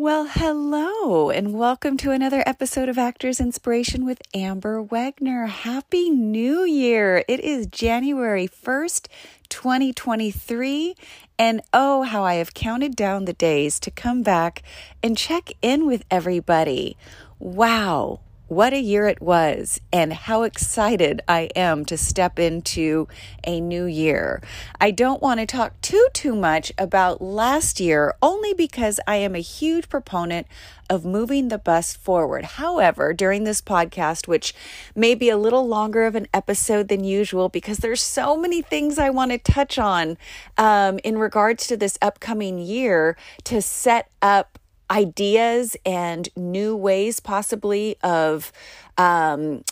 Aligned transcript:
Well, 0.00 0.28
hello, 0.30 1.28
and 1.28 1.52
welcome 1.54 1.96
to 1.96 2.12
another 2.12 2.44
episode 2.46 2.88
of 2.88 2.98
Actors 2.98 3.40
Inspiration 3.40 4.04
with 4.04 4.22
Amber 4.32 4.80
Wegner. 4.80 5.48
Happy 5.48 6.08
New 6.08 6.62
Year! 6.62 7.24
It 7.26 7.40
is 7.40 7.66
January 7.66 8.46
1st, 8.46 9.08
2023, 9.48 10.94
and 11.36 11.62
oh, 11.72 12.02
how 12.02 12.22
I 12.22 12.34
have 12.34 12.54
counted 12.54 12.94
down 12.94 13.24
the 13.24 13.32
days 13.32 13.80
to 13.80 13.90
come 13.90 14.22
back 14.22 14.62
and 15.02 15.18
check 15.18 15.50
in 15.62 15.84
with 15.84 16.04
everybody. 16.12 16.96
Wow, 17.40 18.20
what 18.48 18.72
a 18.72 18.80
year 18.80 19.06
it 19.06 19.20
was 19.20 19.80
and 19.92 20.12
how 20.12 20.42
excited 20.42 21.20
I 21.28 21.50
am 21.54 21.84
to 21.84 21.98
step 21.98 22.38
into 22.38 23.06
a 23.46 23.60
new 23.60 23.84
year. 23.84 24.42
I 24.80 24.90
don't 24.90 25.22
want 25.22 25.40
to 25.40 25.46
talk 25.46 25.80
too 25.82 26.08
too 26.14 26.34
much 26.34 26.72
about 26.78 27.20
last 27.20 27.78
year 27.78 28.14
only 28.22 28.54
because 28.54 28.98
I 29.06 29.16
am 29.16 29.34
a 29.34 29.40
huge 29.40 29.88
proponent 29.88 30.46
of 30.90 31.04
moving 31.04 31.48
the 31.48 31.58
bus 31.58 31.94
forward. 31.94 32.44
However, 32.44 33.12
during 33.12 33.44
this 33.44 33.60
podcast 33.60 34.26
which 34.26 34.54
may 34.94 35.14
be 35.14 35.28
a 35.28 35.36
little 35.36 35.68
longer 35.68 36.06
of 36.06 36.14
an 36.14 36.26
episode 36.32 36.88
than 36.88 37.04
usual 37.04 37.50
because 37.50 37.78
there's 37.78 38.02
so 38.02 38.36
many 38.36 38.62
things 38.62 38.98
I 38.98 39.10
want 39.10 39.30
to 39.32 39.38
touch 39.38 39.78
on 39.78 40.16
um, 40.56 40.98
in 41.04 41.18
regards 41.18 41.66
to 41.66 41.76
this 41.76 41.98
upcoming 42.00 42.58
year 42.58 43.16
to 43.44 43.60
set 43.60 44.10
up 44.22 44.58
ideas 44.90 45.76
and 45.84 46.28
new 46.36 46.76
ways, 46.76 47.20
possibly, 47.20 47.96
of 48.02 48.52
um, 48.96 49.62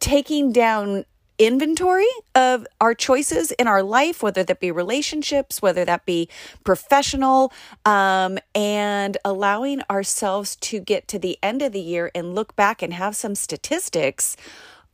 taking 0.00 0.52
down 0.52 1.04
inventory 1.38 2.06
of 2.34 2.66
our 2.80 2.94
choices 2.94 3.50
in 3.52 3.66
our 3.66 3.82
life, 3.82 4.22
whether 4.22 4.44
that 4.44 4.60
be 4.60 4.70
relationships, 4.70 5.60
whether 5.60 5.84
that 5.84 6.06
be 6.06 6.28
professional, 6.64 7.52
um, 7.84 8.38
and 8.54 9.16
allowing 9.24 9.82
ourselves 9.90 10.54
to 10.56 10.78
get 10.78 11.08
to 11.08 11.18
the 11.18 11.38
end 11.42 11.62
of 11.62 11.72
the 11.72 11.80
year 11.80 12.10
and 12.14 12.34
look 12.34 12.54
back 12.54 12.82
and 12.82 12.94
have 12.94 13.16
some 13.16 13.34
statistics 13.34 14.36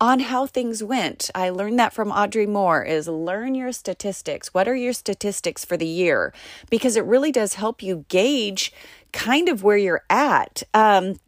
on 0.00 0.20
how 0.20 0.46
things 0.46 0.82
went. 0.82 1.28
I 1.34 1.50
learned 1.50 1.78
that 1.80 1.92
from 1.92 2.12
Audrey 2.12 2.46
Moore 2.46 2.84
is 2.84 3.08
learn 3.08 3.56
your 3.56 3.72
statistics. 3.72 4.54
What 4.54 4.68
are 4.68 4.76
your 4.76 4.92
statistics 4.92 5.64
for 5.64 5.76
the 5.76 5.88
year? 5.88 6.32
Because 6.70 6.96
it 6.96 7.04
really 7.04 7.32
does 7.32 7.54
help 7.54 7.82
you 7.82 8.04
gauge 8.08 8.72
kind 9.12 9.48
of 9.48 9.62
where 9.62 9.76
you're 9.76 10.04
at. 10.10 10.62
Um, 10.74 11.18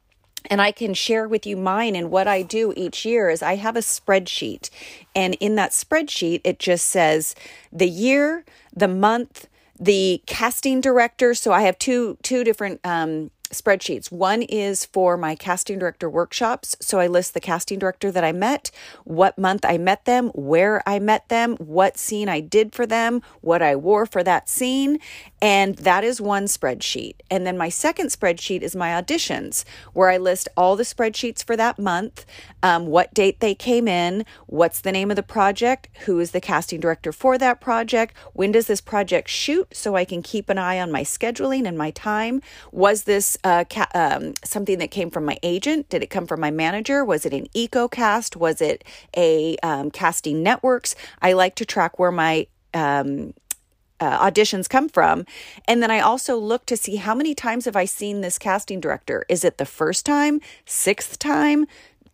and 0.48 0.61
I 0.61 0.73
can 0.73 0.95
share 0.95 1.28
with 1.28 1.47
you 1.47 1.56
mine 1.56 1.95
and 1.95 2.11
what 2.11 2.27
I 2.27 2.42
do 2.42 2.73
each 2.77 3.05
year 3.05 3.28
is 3.28 3.42
I 3.42 3.56
have 3.56 3.77
a 3.77 3.81
spreadsheet. 3.81 4.70
And 5.14 5.34
in 5.34 5.55
that 5.56 5.73
spreadsheet, 5.73 6.41
it 6.45 6.58
just 6.58 6.86
says 6.86 7.34
the 7.73 7.89
year, 7.89 8.45
the 8.75 8.89
month, 8.89 9.48
the 9.78 10.23
casting 10.27 10.81
director. 10.81 11.34
So 11.34 11.53
I 11.53 11.62
have 11.62 11.78
two 11.78 12.17
two 12.23 12.45
different 12.45 12.81
um, 12.84 13.31
spreadsheets. 13.51 14.11
One 14.11 14.43
is 14.43 14.84
for 14.84 15.17
my 15.17 15.34
casting 15.34 15.79
director 15.79 16.09
workshops. 16.09 16.77
So 16.81 16.98
I 16.98 17.06
list 17.06 17.34
the 17.34 17.41
casting 17.41 17.79
director 17.79 18.11
that 18.11 18.25
I 18.25 18.33
met, 18.33 18.70
what 19.05 19.39
month 19.39 19.65
I 19.65 19.77
met 19.79 20.05
them, 20.05 20.29
where 20.29 20.83
I 20.89 20.98
met 20.98 21.29
them, 21.29 21.57
what 21.57 21.98
scene 21.98 22.29
I 22.29 22.41
did 22.41 22.75
for 22.75 22.87
them, 22.87 23.23
what 23.41 23.62
I 23.62 23.77
wore 23.77 24.07
for 24.07 24.23
that 24.23 24.48
scene. 24.48 24.98
And 25.42 25.77
that 25.77 26.05
is 26.05 26.20
one 26.20 26.45
spreadsheet. 26.45 27.15
And 27.31 27.47
then 27.47 27.59
my 27.59 27.69
second 27.69 28.09
spreadsheet 28.09 28.62
is 28.62 28.77
my 28.77 28.91
auditions, 28.91 29.64
where 29.92 30.11
I 30.11 30.17
list 30.17 30.48
all 30.57 30.77
the 30.77 30.83
spreadsheets 30.83 31.42
for 31.42 31.57
that 31.57 31.79
month, 31.79 32.25
um, 32.62 32.87
what 32.87 33.14
date 33.14 33.41
they 33.41 33.55
came 33.55 33.89
in, 33.89 34.25
what's 34.47 34.81
the 34.81 34.92
name 34.92 35.11
of 35.11 35.17
the 35.17 35.23
project, 35.23 35.89
who 36.01 36.20
is 36.20 36.31
the 36.31 36.41
casting 36.41 36.81
director 36.81 37.12
for 37.12 37.39
that 37.39 37.61
project, 37.61 38.14
when 38.33 38.53
does 38.53 38.67
this 38.67 38.81
project 38.81 39.29
shoot, 39.29 39.75
so 39.75 39.97
I 39.97 40.05
can 40.05 40.23
keep 40.23 40.48
an 40.48 40.59
eye 40.59 40.79
on 40.79 40.92
my 40.92 41.03
scheduling 41.03 41.67
and 41.67 41.77
my 41.77 41.91
time. 41.91 42.42
Was 42.70 43.05
this 43.05 43.39
uh, 43.44 43.64
ca- 43.69 43.88
um, 43.94 44.34
something 44.44 44.78
that 44.78 44.91
came 44.91 45.10
from 45.10 45.24
my 45.24 45.38
agent? 45.42 45.88
Did 45.88 46.02
it 46.02 46.10
come 46.10 46.27
from 46.27 46.41
my 46.41 46.50
manager? 46.50 47.05
Was 47.05 47.24
it 47.27 47.33
an 47.33 47.46
EcoCast? 47.55 48.36
Was 48.36 48.60
it 48.60 48.84
a 49.16 49.56
um, 49.62 49.90
casting 49.90 50.42
networks? 50.42 50.95
I 51.23 51.33
like 51.33 51.55
to 51.56 51.64
track 51.64 51.98
where 51.98 52.12
my 52.12 52.46
um, 52.74 53.34
uh, 54.00 54.30
auditions 54.30 54.68
come 54.68 54.89
from. 54.89 55.27
And 55.67 55.83
then 55.83 55.90
I 55.90 56.00
also 56.00 56.36
look 56.36 56.67
to 56.67 56.77
see 56.77 56.96
how 56.96 57.14
many 57.14 57.34
times 57.34 57.67
have 57.67 57.77
I 57.77 57.84
seen 57.84 58.20
this 58.20 58.39
casting 58.39 58.80
director? 58.80 59.24
Is 59.29 59.45
it 59.45 59.58
the 59.58 59.67
first 59.67 60.06
time, 60.06 60.40
sixth 60.64 61.18
time, 61.18 61.67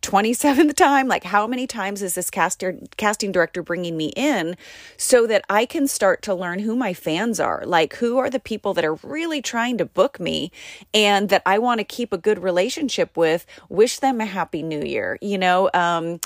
27th 0.07 0.73
time? 0.75 1.09
Like 1.09 1.25
how 1.25 1.45
many 1.47 1.67
times 1.67 2.01
is 2.01 2.15
this 2.15 2.29
caster 2.29 2.77
casting 2.95 3.33
director 3.33 3.61
bringing 3.61 3.97
me 3.97 4.13
in 4.15 4.55
so 4.95 5.27
that 5.27 5.43
i 5.49 5.65
can 5.65 5.85
start 5.85 6.21
to 6.21 6.33
learn 6.33 6.59
who 6.59 6.77
my 6.77 6.93
fans 6.93 7.41
are? 7.41 7.63
Like 7.65 7.95
who 7.95 8.17
are 8.17 8.29
the 8.29 8.39
people 8.39 8.73
that 8.75 8.85
are 8.85 8.95
really 9.03 9.41
trying 9.41 9.77
to 9.79 9.85
book 9.85 10.17
me 10.17 10.49
and 10.93 11.27
that 11.27 11.41
i 11.45 11.59
want 11.59 11.79
to 11.79 11.83
keep 11.83 12.13
a 12.13 12.17
good 12.17 12.41
relationship 12.41 13.17
with? 13.17 13.45
Wish 13.67 13.99
them 13.99 14.21
a 14.21 14.25
happy 14.25 14.63
new 14.63 14.81
year 14.81 15.17
you 15.21 15.37
know? 15.37 15.69
Um 15.73 16.21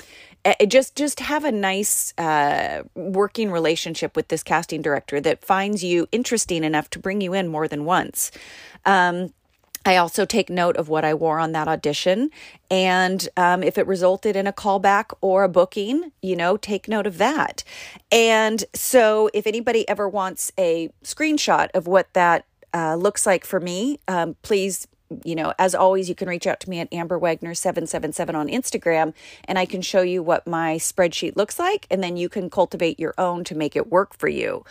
just 0.66 0.96
just 0.96 1.20
have 1.20 1.44
a 1.44 1.52
nice 1.52 2.16
uh, 2.18 2.82
working 2.94 3.50
relationship 3.50 4.16
with 4.16 4.28
this 4.28 4.42
casting 4.42 4.82
director 4.82 5.20
that 5.20 5.44
finds 5.44 5.84
you 5.84 6.08
interesting 6.10 6.64
enough 6.64 6.90
to 6.90 6.98
bring 6.98 7.20
you 7.20 7.32
in 7.32 7.46
more 7.46 7.68
than 7.68 7.84
once. 7.84 8.32
Um, 8.84 9.32
I 9.84 9.96
also 9.96 10.24
take 10.24 10.48
note 10.48 10.76
of 10.76 10.88
what 10.88 11.04
I 11.04 11.14
wore 11.14 11.38
on 11.38 11.52
that 11.52 11.68
audition. 11.68 12.30
And 12.70 13.28
um, 13.36 13.62
if 13.62 13.78
it 13.78 13.86
resulted 13.86 14.36
in 14.36 14.46
a 14.46 14.52
callback 14.52 15.12
or 15.20 15.44
a 15.44 15.48
booking, 15.48 16.12
you 16.22 16.36
know, 16.36 16.56
take 16.56 16.88
note 16.88 17.06
of 17.06 17.18
that. 17.18 17.64
And 18.10 18.64
so 18.74 19.30
if 19.34 19.46
anybody 19.46 19.88
ever 19.88 20.08
wants 20.08 20.52
a 20.58 20.90
screenshot 21.02 21.68
of 21.74 21.86
what 21.86 22.12
that 22.14 22.46
uh, 22.74 22.96
looks 22.96 23.26
like 23.26 23.44
for 23.44 23.60
me, 23.60 23.98
um, 24.08 24.36
please 24.42 24.86
you 25.24 25.34
know, 25.34 25.52
as 25.58 25.74
always, 25.74 26.08
you 26.08 26.14
can 26.14 26.28
reach 26.28 26.46
out 26.46 26.60
to 26.60 26.70
me 26.70 26.80
at 26.80 26.92
Amber 26.92 27.18
Wegner 27.18 27.56
777 27.56 28.34
on 28.34 28.48
Instagram 28.48 29.14
and 29.44 29.58
I 29.58 29.66
can 29.66 29.82
show 29.82 30.02
you 30.02 30.22
what 30.22 30.46
my 30.46 30.76
spreadsheet 30.76 31.36
looks 31.36 31.58
like 31.58 31.86
and 31.90 32.02
then 32.02 32.16
you 32.16 32.28
can 32.28 32.50
cultivate 32.50 32.98
your 32.98 33.14
own 33.18 33.44
to 33.44 33.54
make 33.54 33.76
it 33.76 33.90
work 33.90 34.16
for 34.16 34.28
you. 34.28 34.64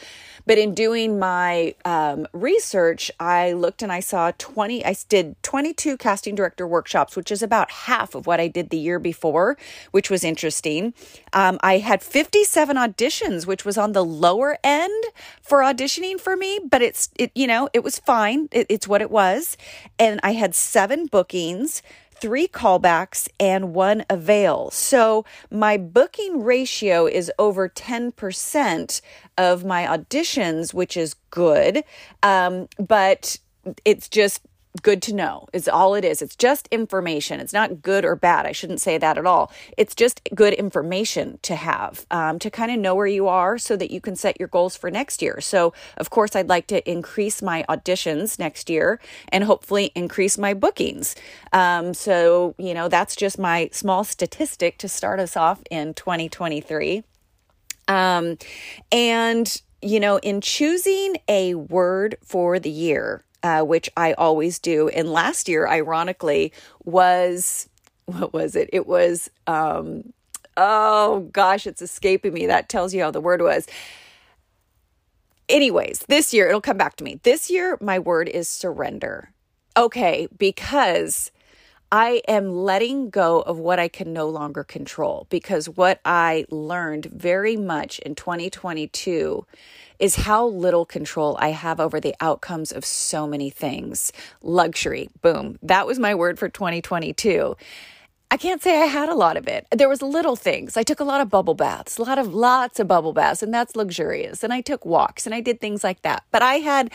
But 0.46 0.58
in 0.58 0.74
doing 0.74 1.20
my 1.20 1.76
um, 1.86 2.28
research, 2.34 3.12
I 3.20 3.54
looked 3.54 3.82
and 3.82 3.92
I 3.92 4.00
saw 4.00 4.32
20, 4.38 4.86
I 4.86 4.96
did 5.08 5.42
22 5.44 5.98
casting 5.98 6.36
director 6.36 6.68
workshops, 6.68 7.16
which 7.16 7.32
is 7.32 7.44
about 7.44 7.72
half 7.72 8.16
of 8.16 8.28
what 8.28 8.40
I 8.40 8.48
did 8.48 8.70
the 8.70 8.78
year 8.78 9.00
before, 9.00 9.58
which 9.92 10.10
was 10.10 10.24
interesting. 10.24 10.94
Um, 11.34 11.60
I 11.62 11.78
had 11.78 12.02
57 12.02 12.76
auditions, 12.76 13.46
which 13.46 13.66
was 13.66 13.78
on 13.78 13.92
the 13.94 14.04
lower 14.04 14.58
end 14.64 15.04
for 15.42 15.60
auditioning 15.60 16.20
for 16.20 16.36
me, 16.36 16.60
but 16.70 16.82
it's, 16.82 17.10
it, 17.16 17.32
you 17.36 17.48
know, 17.48 17.70
it 17.74 17.84
was 17.84 18.00
fine. 18.00 18.50
It, 18.52 18.68
it's 18.70 18.88
what 18.88 19.02
it 19.02 19.12
was. 19.12 19.58
And 20.00 20.20
I 20.24 20.31
had 20.34 20.56
seven 20.56 21.06
bookings 21.08 21.82
three 22.22 22.48
callbacks 22.48 23.28
and 23.40 23.74
one 23.74 24.06
avail. 24.08 24.70
So 24.70 25.26
my 25.50 25.76
booking 25.76 26.44
ratio 26.44 27.08
is 27.08 27.32
over 27.40 27.68
10% 27.68 29.02
of 29.40 29.66
my 29.66 29.86
auditions, 29.86 30.72
which 30.72 30.96
is 30.96 31.16
good. 31.32 31.84
Um, 32.22 32.68
but 32.78 33.38
it's 33.84 34.08
just 34.08 34.42
good 34.82 35.02
to 35.04 35.14
know 35.14 35.48
is 35.54 35.68
all 35.68 35.96
it 35.96 36.06
is. 36.06 36.22
It's 36.22 36.36
just 36.36 36.68
information. 36.72 37.40
It's 37.40 37.54
not 37.54 37.82
good 37.82 38.06
or 38.06 38.16
bad. 38.16 38.46
I 38.46 38.52
shouldn't 38.52 38.82
say 38.82 38.98
that 38.98 39.18
at 39.18 39.26
all. 39.26 39.52
It's 39.78 39.94
just 39.94 40.22
good 40.34 40.54
information 40.54 41.40
to 41.44 41.56
have 41.56 42.06
um, 42.10 42.40
to 42.40 42.50
kind 42.50 42.72
of 42.72 42.80
know 42.80 42.96
where 42.96 43.08
you 43.08 43.28
are 43.28 43.58
so 43.58 43.76
that 43.76 43.92
you 43.92 44.00
can 44.00 44.16
set 44.16 44.40
your 44.40 44.48
goals 44.48 44.78
for 44.78 44.90
next 44.90 45.22
year. 45.22 45.42
So, 45.42 45.74
of 45.98 46.10
course, 46.10 46.36
I'd 46.36 46.50
like 46.50 46.68
to 46.68 46.90
increase 46.90 47.42
my 47.42 47.66
auditions 47.68 48.40
next 48.40 48.70
year 48.70 49.00
and 49.30 49.44
hopefully 49.44 49.92
increase 49.96 50.38
my 50.38 50.54
bookings. 50.54 51.16
Um, 51.52 51.94
so, 51.94 52.56
you 52.58 52.74
know, 52.74 52.88
that's 52.88 53.16
just 53.16 53.38
my 53.38 53.70
small 53.74 54.04
statistic 54.04 54.78
to 54.80 54.88
start 54.88 55.20
us 55.20 55.36
off 55.36 55.62
in 55.70 55.94
2023. 55.94 57.04
Um, 57.88 58.38
and, 58.92 59.62
you 59.82 60.00
know, 60.00 60.18
in 60.18 60.40
choosing 60.40 61.18
a 61.28 61.56
word 61.56 62.16
for 62.24 62.58
the 62.58 62.70
year, 62.70 63.26
uh, 63.44 63.62
which 63.62 63.90
I 63.98 64.14
always 64.14 64.60
do. 64.60 64.90
And 64.90 65.12
last 65.12 65.48
year, 65.50 65.68
ironically, 65.68 66.54
was 66.84 67.70
what 68.06 68.34
was 68.34 68.56
it? 68.56 68.70
It 68.74 68.88
was, 68.88 69.30
um, 69.48 70.14
oh 70.58 71.30
gosh, 71.32 71.66
it's 71.68 71.82
escaping 71.82 72.34
me. 72.34 72.48
That 72.48 72.70
tells 72.70 72.94
you 72.94 73.02
how 73.02 73.12
the 73.12 73.22
word 73.22 73.42
was. 73.42 73.68
Anyways, 75.50 76.00
this 76.08 76.34
year, 76.34 76.48
it'll 76.48 76.62
come 76.62 76.78
back 76.78 76.96
to 76.98 77.04
me. 77.04 77.20
This 77.24 77.50
year, 77.50 77.78
my 77.82 78.00
word 78.00 78.30
is 78.30 78.48
surrender. 78.48 79.32
Okay, 79.78 80.28
because 80.38 81.32
I 81.92 82.22
am 82.26 82.50
letting 82.50 83.10
go 83.10 83.42
of 83.42 83.60
what 83.60 83.78
I 83.78 83.90
can 83.90 84.14
no 84.14 84.30
longer 84.30 84.64
control 84.64 85.28
because 85.30 85.68
what 85.68 86.00
I 86.06 86.46
learned 86.50 87.08
very 87.08 87.58
much 87.58 88.00
in 88.00 88.16
2022 88.16 89.46
is 90.00 90.16
how 90.16 90.48
little 90.48 90.86
control 90.86 91.36
I 91.38 91.50
have 91.50 91.82
over 91.82 92.00
the 92.00 92.16
outcomes 92.22 92.72
of 92.72 92.86
so 92.86 93.28
many 93.28 93.50
things. 93.50 94.14
Luxury, 94.42 95.10
boom. 95.22 95.60
That 95.62 95.86
was 95.86 96.00
my 96.00 96.16
word 96.16 96.40
for 96.40 96.48
2022. 96.48 97.58
I 98.32 98.38
can't 98.38 98.64
say 98.64 98.82
I 98.82 98.86
had 98.86 99.10
a 99.10 99.14
lot 99.14 99.36
of 99.36 99.50
it. 99.50 99.68
There 99.70 99.90
was 99.90 100.02
little 100.02 100.38
things. 100.38 100.78
I 100.78 100.84
took 100.84 101.02
a 101.02 101.04
lot 101.04 101.20
of 101.20 101.30
bubble 101.30 101.56
baths, 101.56 101.98
a 101.98 102.04
lot 102.04 102.18
of 102.18 102.34
lots 102.34 102.80
of 102.80 102.88
bubble 102.88 103.12
baths, 103.12 103.44
and 103.44 103.54
that's 103.54 103.76
luxurious. 103.76 104.46
And 104.46 104.54
I 104.54 104.62
took 104.62 104.86
walks 104.86 105.26
and 105.26 105.36
I 105.36 105.42
did 105.42 105.60
things 105.60 105.84
like 105.84 106.02
that. 106.04 106.24
But 106.32 106.42
I 106.42 106.56
had 106.56 106.90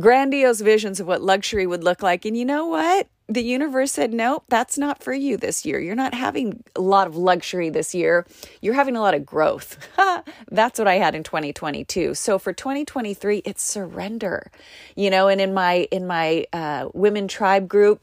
grandiose 0.00 0.62
visions 0.62 1.00
of 1.00 1.06
what 1.06 1.20
luxury 1.20 1.66
would 1.66 1.84
look 1.84 2.02
like. 2.02 2.24
And 2.24 2.34
you 2.34 2.46
know 2.46 2.66
what? 2.66 3.08
The 3.28 3.42
universe 3.42 3.92
said, 3.92 4.12
nope, 4.12 4.44
that's 4.48 4.76
not 4.76 5.02
for 5.02 5.12
you 5.12 5.36
this 5.36 5.64
year. 5.64 5.80
You're 5.80 5.94
not 5.94 6.12
having 6.12 6.62
a 6.76 6.80
lot 6.80 7.06
of 7.06 7.16
luxury 7.16 7.70
this 7.70 7.94
year. 7.94 8.26
You're 8.60 8.74
having 8.74 8.96
a 8.96 9.00
lot 9.00 9.14
of 9.14 9.24
growth. 9.24 9.78
that's 10.50 10.78
what 10.78 10.88
I 10.88 10.96
had 10.96 11.14
in 11.14 11.22
2022. 11.22 12.14
So 12.14 12.38
for 12.38 12.52
2023, 12.52 13.38
it's 13.44 13.62
surrender, 13.62 14.50
you 14.96 15.08
know, 15.08 15.28
and 15.28 15.40
in 15.40 15.54
my, 15.54 15.88
in 15.90 16.06
my, 16.06 16.46
uh, 16.52 16.88
women 16.92 17.28
tribe 17.28 17.68
group, 17.68 18.00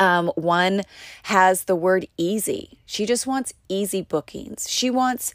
um, 0.00 0.32
one 0.34 0.82
has 1.24 1.64
the 1.64 1.76
word 1.76 2.08
easy. 2.16 2.78
She 2.86 3.06
just 3.06 3.26
wants 3.26 3.52
easy 3.68 4.00
bookings. 4.00 4.68
She 4.68 4.90
wants 4.90 5.34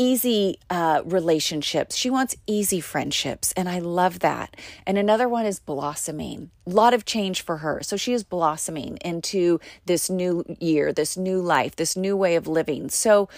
easy 0.00 0.58
uh, 0.70 1.02
relationships. 1.04 1.94
She 1.94 2.08
wants 2.08 2.34
easy 2.46 2.80
friendships. 2.80 3.52
And 3.52 3.68
I 3.68 3.80
love 3.80 4.20
that. 4.20 4.56
And 4.86 4.96
another 4.96 5.28
one 5.28 5.44
is 5.44 5.60
blossoming. 5.60 6.50
A 6.66 6.70
lot 6.70 6.94
of 6.94 7.04
change 7.04 7.42
for 7.42 7.58
her. 7.58 7.82
So 7.82 7.98
she 7.98 8.14
is 8.14 8.24
blossoming 8.24 8.96
into 9.04 9.60
this 9.84 10.08
new 10.08 10.56
year, 10.58 10.90
this 10.90 11.18
new 11.18 11.42
life, 11.42 11.76
this 11.76 11.98
new 11.98 12.16
way 12.16 12.34
of 12.34 12.48
living. 12.48 12.88
So, 12.88 13.28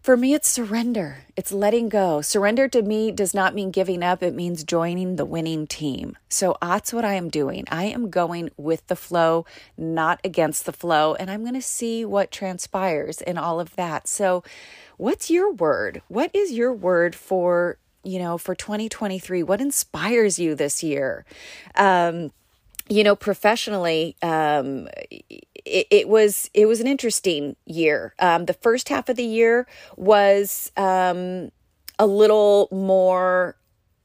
for 0.00 0.16
me, 0.16 0.32
it's 0.32 0.48
surrender. 0.48 1.26
It's 1.36 1.52
letting 1.52 1.90
go. 1.90 2.22
Surrender 2.22 2.68
to 2.68 2.80
me 2.80 3.12
does 3.12 3.34
not 3.34 3.54
mean 3.54 3.70
giving 3.70 4.02
up, 4.02 4.22
it 4.22 4.34
means 4.34 4.64
joining 4.64 5.16
the 5.16 5.26
winning 5.26 5.66
team. 5.66 6.16
So 6.30 6.56
that's 6.62 6.94
what 6.94 7.04
I 7.04 7.12
am 7.14 7.28
doing. 7.28 7.64
I 7.70 7.84
am 7.84 8.08
going 8.08 8.48
with 8.56 8.86
the 8.86 8.96
flow, 8.96 9.44
not 9.76 10.18
against 10.24 10.64
the 10.64 10.72
flow, 10.72 11.16
and 11.16 11.30
I'm 11.30 11.42
going 11.42 11.52
to 11.52 11.60
see 11.60 12.06
what 12.06 12.30
transpires 12.30 13.20
in 13.20 13.36
all 13.36 13.60
of 13.60 13.76
that. 13.76 14.08
So, 14.08 14.42
what's 15.00 15.30
your 15.30 15.50
word? 15.50 16.02
What 16.08 16.30
is 16.34 16.52
your 16.52 16.74
word 16.74 17.14
for, 17.14 17.78
you 18.04 18.18
know, 18.18 18.36
for 18.36 18.54
2023? 18.54 19.42
What 19.42 19.60
inspires 19.60 20.38
you 20.38 20.54
this 20.54 20.82
year? 20.82 21.24
Um, 21.74 22.32
you 22.88 23.02
know, 23.02 23.16
professionally, 23.16 24.16
um, 24.22 24.88
it, 25.10 25.86
it, 25.90 26.08
was 26.08 26.50
it 26.52 26.66
was 26.66 26.80
an 26.80 26.86
interesting 26.86 27.56
year. 27.64 28.14
Um, 28.18 28.44
the 28.44 28.52
first 28.52 28.90
half 28.90 29.08
of 29.08 29.16
the 29.16 29.24
year 29.24 29.66
was 29.96 30.70
um, 30.76 31.50
a 31.98 32.06
little 32.06 32.68
more 32.70 33.56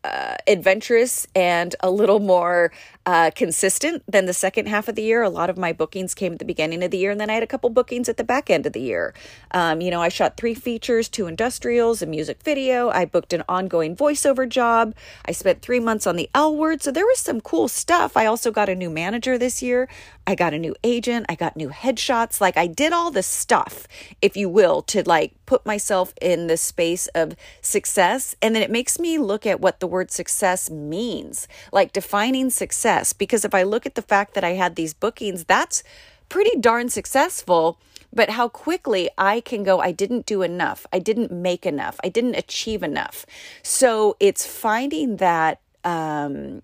uh, 0.05 0.35
adventurous 0.47 1.27
and 1.35 1.75
a 1.81 1.89
little 1.89 2.19
more 2.19 2.71
uh, 3.05 3.29
consistent 3.35 4.03
than 4.07 4.25
the 4.25 4.33
second 4.33 4.67
half 4.67 4.87
of 4.87 4.95
the 4.95 5.03
year. 5.03 5.21
A 5.21 5.29
lot 5.29 5.49
of 5.49 5.57
my 5.57 5.71
bookings 5.71 6.15
came 6.15 6.33
at 6.33 6.39
the 6.39 6.45
beginning 6.45 6.83
of 6.83 6.91
the 6.91 6.97
year, 6.97 7.11
and 7.11 7.21
then 7.21 7.29
I 7.29 7.33
had 7.35 7.43
a 7.43 7.47
couple 7.47 7.69
bookings 7.69 8.09
at 8.09 8.17
the 8.17 8.23
back 8.23 8.49
end 8.49 8.65
of 8.65 8.73
the 8.73 8.81
year. 8.81 9.13
Um, 9.51 9.81
you 9.81 9.91
know, 9.91 10.01
I 10.01 10.09
shot 10.09 10.37
three 10.37 10.55
features, 10.55 11.07
two 11.07 11.27
industrials, 11.27 12.01
a 12.01 12.07
music 12.07 12.41
video. 12.41 12.89
I 12.89 13.05
booked 13.05 13.33
an 13.33 13.43
ongoing 13.47 13.95
voiceover 13.95 14.49
job. 14.49 14.95
I 15.25 15.33
spent 15.33 15.61
three 15.61 15.79
months 15.79 16.07
on 16.07 16.15
the 16.15 16.29
L 16.33 16.55
word, 16.55 16.81
so 16.81 16.91
there 16.91 17.05
was 17.05 17.19
some 17.19 17.41
cool 17.41 17.67
stuff. 17.67 18.17
I 18.17 18.25
also 18.25 18.51
got 18.51 18.69
a 18.69 18.75
new 18.75 18.89
manager 18.89 19.37
this 19.37 19.61
year. 19.61 19.87
I 20.25 20.33
got 20.33 20.55
a 20.55 20.59
new 20.59 20.75
agent. 20.83 21.27
I 21.29 21.35
got 21.35 21.55
new 21.55 21.69
headshots. 21.69 22.41
Like 22.41 22.57
I 22.57 22.65
did 22.65 22.91
all 22.91 23.11
the 23.11 23.21
stuff, 23.21 23.87
if 24.21 24.35
you 24.35 24.49
will, 24.49 24.81
to 24.83 25.03
like 25.07 25.33
put 25.45 25.63
myself 25.63 26.13
in 26.19 26.47
the 26.47 26.57
space 26.57 27.05
of 27.09 27.35
success. 27.61 28.35
And 28.41 28.55
then 28.55 28.63
it 28.63 28.71
makes 28.71 28.97
me 28.97 29.19
look 29.19 29.45
at 29.45 29.59
what 29.59 29.79
the 29.79 29.85
word 29.85 30.09
success 30.09 30.71
means, 30.71 31.47
like 31.71 31.93
defining 31.93 32.49
success 32.49 32.94
success 32.95 33.13
because 33.13 33.45
if 33.45 33.53
I 33.53 33.63
look 33.63 33.85
at 33.85 33.95
the 33.95 34.01
fact 34.01 34.33
that 34.33 34.43
I 34.43 34.53
had 34.53 34.75
these 34.75 34.93
bookings, 34.93 35.45
that's 35.45 35.83
pretty 36.29 36.59
darn 36.59 36.89
successful. 36.89 37.77
But 38.13 38.29
how 38.29 38.47
quickly 38.47 39.09
I 39.17 39.41
can 39.41 39.63
go, 39.63 39.81
I 39.81 39.91
didn't 39.91 40.25
do 40.25 40.41
enough. 40.41 40.85
I 40.93 40.99
didn't 40.99 41.31
make 41.31 41.65
enough. 41.65 41.99
I 42.03 42.09
didn't 42.09 42.35
achieve 42.35 42.83
enough. 42.83 43.25
So 43.61 44.15
it's 44.19 44.45
finding 44.45 45.17
that 45.17 45.59
um, 45.83 46.61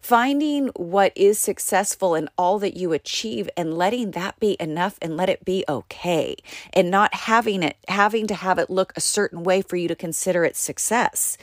finding 0.00 0.68
what 0.68 1.12
is 1.14 1.38
successful 1.38 2.14
in 2.14 2.28
all 2.36 2.58
that 2.58 2.76
you 2.76 2.92
achieve 2.92 3.48
and 3.56 3.76
letting 3.76 4.12
that 4.12 4.38
be 4.40 4.56
enough 4.58 4.98
and 5.02 5.16
let 5.16 5.28
it 5.28 5.44
be 5.44 5.64
okay 5.68 6.36
and 6.72 6.90
not 6.90 7.12
having 7.14 7.62
it 7.62 7.76
having 7.88 8.26
to 8.26 8.34
have 8.34 8.58
it 8.58 8.70
look 8.70 8.92
a 8.96 9.00
certain 9.00 9.42
way 9.42 9.62
for 9.62 9.76
you 9.76 9.88
to 9.88 9.94
consider 9.94 10.44
it 10.44 10.56
success. 10.56 11.36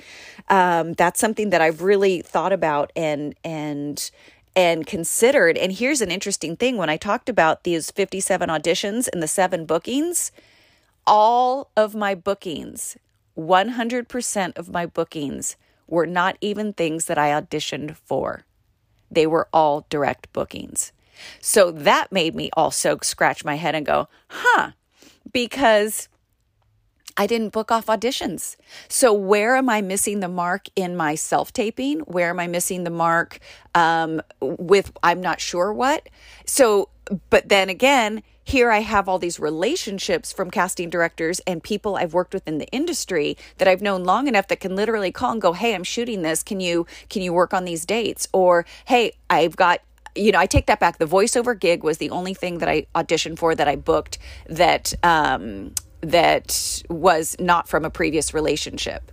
Um, 0.49 0.93
that's 0.93 1.19
something 1.19 1.49
that 1.51 1.61
i've 1.61 1.81
really 1.81 2.21
thought 2.21 2.53
about 2.53 2.91
and 2.95 3.35
and 3.43 4.11
and 4.55 4.87
considered. 4.87 5.55
And 5.55 5.71
here's 5.71 6.01
an 6.01 6.11
interesting 6.11 6.55
thing. 6.55 6.77
When 6.77 6.89
i 6.89 6.97
talked 6.97 7.29
about 7.29 7.63
these 7.63 7.91
57 7.91 8.49
auditions 8.49 9.07
and 9.11 9.21
the 9.21 9.27
seven 9.27 9.65
bookings 9.65 10.31
all 11.05 11.71
of 11.77 11.95
my 11.95 12.13
bookings 12.13 12.97
100% 13.37 14.57
of 14.57 14.69
my 14.69 14.85
bookings 14.85 15.55
were 15.87 16.07
not 16.07 16.37
even 16.41 16.73
things 16.73 17.05
that 17.05 17.17
I 17.17 17.29
auditioned 17.29 17.95
for. 17.95 18.43
They 19.11 19.27
were 19.27 19.47
all 19.53 19.85
direct 19.89 20.31
bookings. 20.33 20.91
So 21.41 21.71
that 21.71 22.11
made 22.11 22.35
me 22.35 22.49
also 22.53 22.99
scratch 23.01 23.43
my 23.43 23.55
head 23.55 23.75
and 23.75 23.85
go, 23.85 24.07
huh, 24.29 24.71
because 25.31 26.09
I 27.17 27.25
didn't 27.25 27.49
book 27.49 27.71
off 27.71 27.87
auditions. 27.87 28.55
So 28.87 29.11
where 29.11 29.55
am 29.55 29.69
I 29.69 29.81
missing 29.81 30.19
the 30.19 30.27
mark 30.27 30.67
in 30.75 30.95
my 30.95 31.15
self 31.15 31.51
taping? 31.51 32.01
Where 32.01 32.29
am 32.29 32.39
I 32.39 32.45
missing 32.47 32.83
the 32.83 32.91
mark 32.91 33.39
um, 33.73 34.21
with 34.39 34.91
I'm 35.01 35.21
not 35.21 35.41
sure 35.41 35.73
what? 35.73 36.07
So, 36.45 36.89
but 37.29 37.49
then 37.49 37.69
again, 37.69 38.23
here 38.43 38.71
I 38.71 38.79
have 38.79 39.09
all 39.09 39.19
these 39.19 39.39
relationships 39.39 40.31
from 40.31 40.49
casting 40.49 40.89
directors 40.89 41.41
and 41.45 41.61
people 41.61 41.97
I've 41.97 42.13
worked 42.13 42.33
with 42.33 42.47
in 42.47 42.59
the 42.59 42.67
industry 42.67 43.35
that 43.57 43.67
I've 43.67 43.81
known 43.81 44.05
long 44.05 44.27
enough 44.27 44.47
that 44.47 44.61
can 44.61 44.75
literally 44.75 45.11
call 45.11 45.33
and 45.33 45.41
go, 45.41 45.53
"Hey, 45.53 45.75
I'm 45.75 45.83
shooting 45.83 46.21
this. 46.21 46.43
Can 46.43 46.59
you 46.59 46.87
can 47.09 47.21
you 47.21 47.33
work 47.33 47.53
on 47.53 47.65
these 47.65 47.85
dates?" 47.85 48.27
Or, 48.31 48.65
"Hey, 48.85 49.13
I've 49.29 49.55
got 49.55 49.81
you 50.15 50.31
know, 50.31 50.39
I 50.39 50.45
take 50.47 50.65
that 50.65 50.79
back. 50.79 50.97
The 50.97 51.05
voiceover 51.05 51.57
gig 51.59 51.83
was 51.83 51.99
the 51.99 52.09
only 52.09 52.33
thing 52.33 52.57
that 52.57 52.69
I 52.69 52.87
auditioned 52.95 53.37
for 53.37 53.53
that 53.53 53.67
I 53.67 53.75
booked 53.75 54.17
that 54.47 54.93
um, 55.03 55.75
that 56.01 56.83
was 56.89 57.35
not 57.39 57.67
from 57.67 57.85
a 57.85 57.89
previous 57.89 58.33
relationship. 58.33 59.11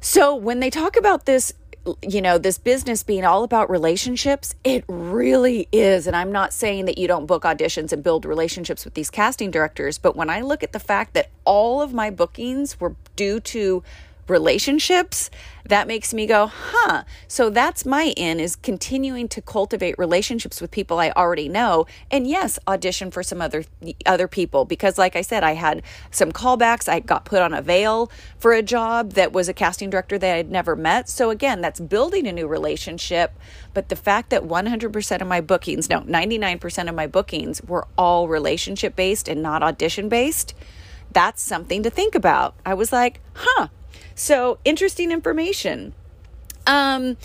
So 0.00 0.34
when 0.34 0.60
they 0.60 0.70
talk 0.70 0.96
about 0.96 1.26
this 1.26 1.52
you 2.02 2.20
know, 2.20 2.38
this 2.38 2.58
business 2.58 3.02
being 3.02 3.24
all 3.24 3.44
about 3.44 3.70
relationships, 3.70 4.54
it 4.64 4.84
really 4.88 5.68
is. 5.72 6.06
And 6.06 6.16
I'm 6.16 6.32
not 6.32 6.52
saying 6.52 6.86
that 6.86 6.98
you 6.98 7.08
don't 7.08 7.26
book 7.26 7.44
auditions 7.44 7.92
and 7.92 8.02
build 8.02 8.24
relationships 8.24 8.84
with 8.84 8.94
these 8.94 9.10
casting 9.10 9.50
directors, 9.50 9.98
but 9.98 10.16
when 10.16 10.30
I 10.30 10.40
look 10.40 10.62
at 10.62 10.72
the 10.72 10.80
fact 10.80 11.14
that 11.14 11.30
all 11.44 11.80
of 11.82 11.92
my 11.92 12.10
bookings 12.10 12.80
were 12.80 12.94
due 13.16 13.40
to 13.40 13.82
relationships, 14.30 15.30
that 15.68 15.86
makes 15.86 16.14
me 16.14 16.26
go, 16.26 16.46
huh. 16.46 17.04
So 17.28 17.50
that's 17.50 17.84
my 17.84 18.14
in 18.16 18.40
is 18.40 18.56
continuing 18.56 19.28
to 19.28 19.42
cultivate 19.42 19.98
relationships 19.98 20.60
with 20.60 20.70
people 20.70 20.98
I 20.98 21.10
already 21.10 21.48
know. 21.48 21.86
And 22.10 22.26
yes, 22.26 22.58
audition 22.66 23.10
for 23.10 23.22
some 23.22 23.40
other 23.40 23.64
other 24.06 24.28
people 24.28 24.64
because 24.64 24.96
like 24.96 25.14
I 25.14 25.20
said, 25.20 25.44
I 25.44 25.52
had 25.52 25.82
some 26.10 26.32
callbacks. 26.32 26.88
I 26.88 27.00
got 27.00 27.24
put 27.24 27.42
on 27.42 27.52
avail 27.52 28.10
for 28.38 28.52
a 28.52 28.62
job 28.62 29.12
that 29.12 29.32
was 29.32 29.48
a 29.48 29.54
casting 29.54 29.90
director 29.90 30.18
that 30.18 30.36
I'd 30.36 30.50
never 30.50 30.74
met. 30.74 31.08
So 31.08 31.30
again, 31.30 31.60
that's 31.60 31.80
building 31.80 32.26
a 32.26 32.32
new 32.32 32.46
relationship. 32.46 33.38
But 33.74 33.90
the 33.90 33.96
fact 33.96 34.30
that 34.30 34.44
100% 34.44 35.20
of 35.20 35.28
my 35.28 35.40
bookings, 35.40 35.90
no, 35.90 36.00
99% 36.00 36.88
of 36.88 36.94
my 36.94 37.06
bookings 37.06 37.62
were 37.62 37.86
all 37.96 38.26
relationship 38.26 38.96
based 38.96 39.28
and 39.28 39.42
not 39.42 39.62
audition 39.62 40.08
based, 40.08 40.54
that's 41.12 41.42
something 41.42 41.82
to 41.82 41.90
think 41.90 42.14
about. 42.14 42.54
I 42.64 42.74
was 42.74 42.92
like, 42.92 43.20
huh, 43.34 43.68
so, 44.18 44.58
interesting 44.64 45.12
information. 45.12 45.94
Um, 46.66 47.16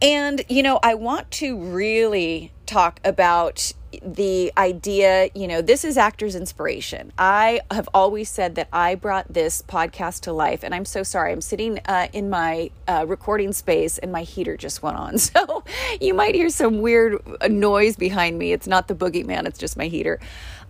and, 0.00 0.42
you 0.48 0.62
know, 0.62 0.78
I 0.82 0.94
want 0.94 1.30
to 1.32 1.58
really 1.58 2.52
talk 2.66 3.00
about 3.04 3.72
the 4.00 4.52
idea, 4.56 5.30
you 5.34 5.48
know, 5.48 5.60
this 5.60 5.84
is 5.84 5.98
actors' 5.98 6.36
inspiration. 6.36 7.12
I 7.18 7.60
have 7.70 7.88
always 7.92 8.28
said 8.28 8.54
that 8.54 8.68
I 8.72 8.94
brought 8.94 9.32
this 9.32 9.62
podcast 9.62 10.20
to 10.20 10.32
life, 10.32 10.62
and 10.62 10.72
I'm 10.72 10.84
so 10.84 11.02
sorry. 11.02 11.32
I'm 11.32 11.40
sitting 11.40 11.80
uh, 11.86 12.06
in 12.12 12.30
my 12.30 12.70
uh, 12.86 13.04
recording 13.08 13.52
space, 13.52 13.98
and 13.98 14.12
my 14.12 14.22
heater 14.22 14.56
just 14.56 14.82
went 14.82 14.96
on. 14.96 15.18
So 15.30 15.64
you 16.00 16.14
might 16.14 16.34
hear 16.34 16.48
some 16.48 16.80
weird 16.80 17.20
uh, 17.40 17.48
noise 17.48 17.96
behind 17.96 18.38
me. 18.38 18.52
It's 18.52 18.66
not 18.66 18.88
the 18.88 18.94
boogeyman, 18.94 19.46
it's 19.46 19.58
just 19.58 19.76
my 19.76 19.86
heater. 19.86 20.18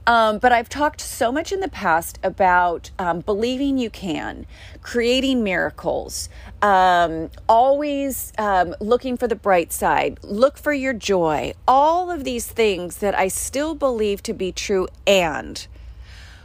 Um, 0.06 0.38
but 0.38 0.50
I've 0.50 0.68
talked 0.68 1.00
so 1.00 1.30
much 1.30 1.52
in 1.52 1.60
the 1.60 1.68
past 1.68 2.18
about 2.22 2.90
um, 2.98 3.20
believing 3.20 3.78
you 3.78 3.90
can, 3.90 4.46
creating 4.82 5.44
miracles, 5.44 6.28
um, 6.62 7.30
always 7.48 8.32
um, 8.38 8.74
looking 8.80 9.16
for 9.16 9.28
the 9.28 9.36
bright 9.36 9.72
side, 9.72 10.18
look 10.22 10.58
for 10.58 10.72
your 10.72 10.94
joy, 10.94 11.52
all 11.68 12.10
of 12.10 12.24
these 12.24 12.46
things 12.46 12.96
that 12.98 13.16
I 13.16 13.28
still 13.28 13.74
believe 13.74 14.22
to 14.24 14.32
be 14.32 14.52
true. 14.52 14.88
And 15.06 15.66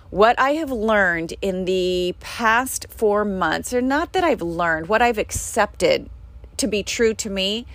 what 0.10 0.38
I 0.40 0.52
have 0.52 0.72
learned 0.72 1.34
in 1.42 1.66
the 1.66 2.16
past 2.20 2.86
four 2.90 3.26
months, 3.26 3.74
or 3.74 3.82
not 3.82 4.14
that 4.14 4.24
I've 4.24 4.42
learned, 4.42 4.88
what 4.88 5.02
I've 5.02 5.18
accepted 5.18 6.10
to 6.58 6.68
be 6.68 6.84
true 6.84 7.14
to 7.16 7.30
me 7.30 7.66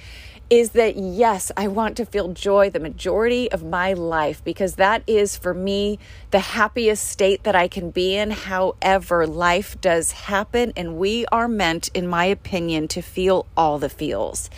is 0.51 0.71
that 0.71 0.97
yes, 0.97 1.53
I 1.57 1.69
want 1.69 1.97
to 1.99 2.05
feel 2.05 2.33
joy 2.33 2.71
the 2.71 2.81
majority 2.81 3.51
of 3.53 3.63
my 3.63 3.93
life 3.93 4.43
because 4.43 4.75
that 4.75 5.05
is 5.07 5.37
for 5.37 5.55
me 5.55 6.01
the 6.33 6.41
happiest 6.41 7.07
state 7.07 7.45
that 7.45 7.55
I 7.55 7.69
can 7.69 7.91
be 7.93 8.17
in. 8.17 8.33
However, 8.33 9.29
life 9.29 9.81
does 9.81 10.11
happen, 10.11 10.73
and 10.77 10.97
we 10.97 11.25
are 11.27 11.47
meant, 11.47 11.89
in 11.95 12.09
my 12.09 12.25
opinion, 12.25 12.89
to 12.89 13.01
feel 13.01 13.47
all 13.57 13.79
the 13.79 13.89
feels. 13.89 14.51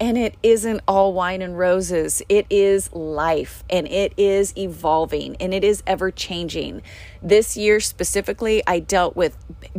And 0.00 0.16
it 0.16 0.36
isn't 0.42 0.82
all 0.86 1.12
wine 1.12 1.42
and 1.42 1.58
roses. 1.58 2.22
It 2.28 2.46
is 2.50 2.92
life 2.92 3.64
and 3.68 3.88
it 3.88 4.12
is 4.16 4.56
evolving 4.56 5.36
and 5.40 5.52
it 5.52 5.64
is 5.64 5.82
ever 5.88 6.12
changing. 6.12 6.82
This 7.20 7.56
year 7.56 7.80
specifically, 7.80 8.62
I 8.64 8.78
dealt 8.78 9.16
with 9.16 9.36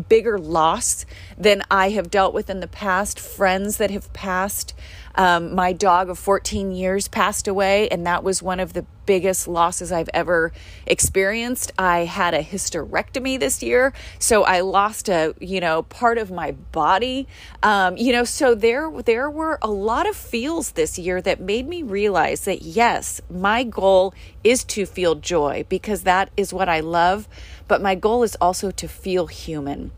bigger 0.09 0.37
loss 0.37 1.05
than 1.37 1.63
I 1.71 1.91
have 1.91 2.11
dealt 2.11 2.33
with 2.33 2.49
in 2.49 2.59
the 2.59 2.67
past, 2.67 3.17
friends 3.17 3.77
that 3.77 3.91
have 3.91 4.11
passed. 4.11 4.73
Um, 5.19 5.53
my 5.53 5.73
dog 5.73 6.09
of 6.09 6.17
14 6.17 6.71
years 6.71 7.09
passed 7.09 7.49
away, 7.49 7.89
and 7.89 8.07
that 8.07 8.23
was 8.23 8.41
one 8.41 8.61
of 8.61 8.71
the 8.71 8.85
biggest 9.05 9.49
losses 9.49 9.91
I've 9.91 10.07
ever 10.13 10.53
experienced. 10.85 11.73
I 11.77 12.05
had 12.05 12.33
a 12.33 12.41
hysterectomy 12.41 13.37
this 13.37 13.61
year, 13.61 13.91
so 14.17 14.45
I 14.45 14.61
lost 14.61 15.09
a 15.09 15.35
you 15.41 15.59
know 15.59 15.83
part 15.83 16.19
of 16.19 16.31
my 16.31 16.51
body. 16.51 17.27
Um, 17.61 17.97
you 17.97 18.13
know, 18.13 18.23
so 18.23 18.55
there 18.55 18.89
there 19.03 19.29
were 19.29 19.59
a 19.61 19.69
lot 19.69 20.07
of 20.07 20.15
feels 20.15 20.71
this 20.71 20.97
year 20.97 21.21
that 21.21 21.41
made 21.41 21.67
me 21.67 21.83
realize 21.83 22.45
that 22.45 22.61
yes, 22.61 23.19
my 23.29 23.65
goal 23.65 24.13
is 24.45 24.63
to 24.75 24.85
feel 24.85 25.15
joy 25.15 25.65
because 25.67 26.03
that 26.03 26.31
is 26.37 26.53
what 26.53 26.69
I 26.69 26.79
love, 26.79 27.27
but 27.67 27.81
my 27.81 27.93
goal 27.93 28.23
is 28.23 28.37
also 28.39 28.71
to 28.71 28.87
feel 28.87 29.27
human. 29.27 29.91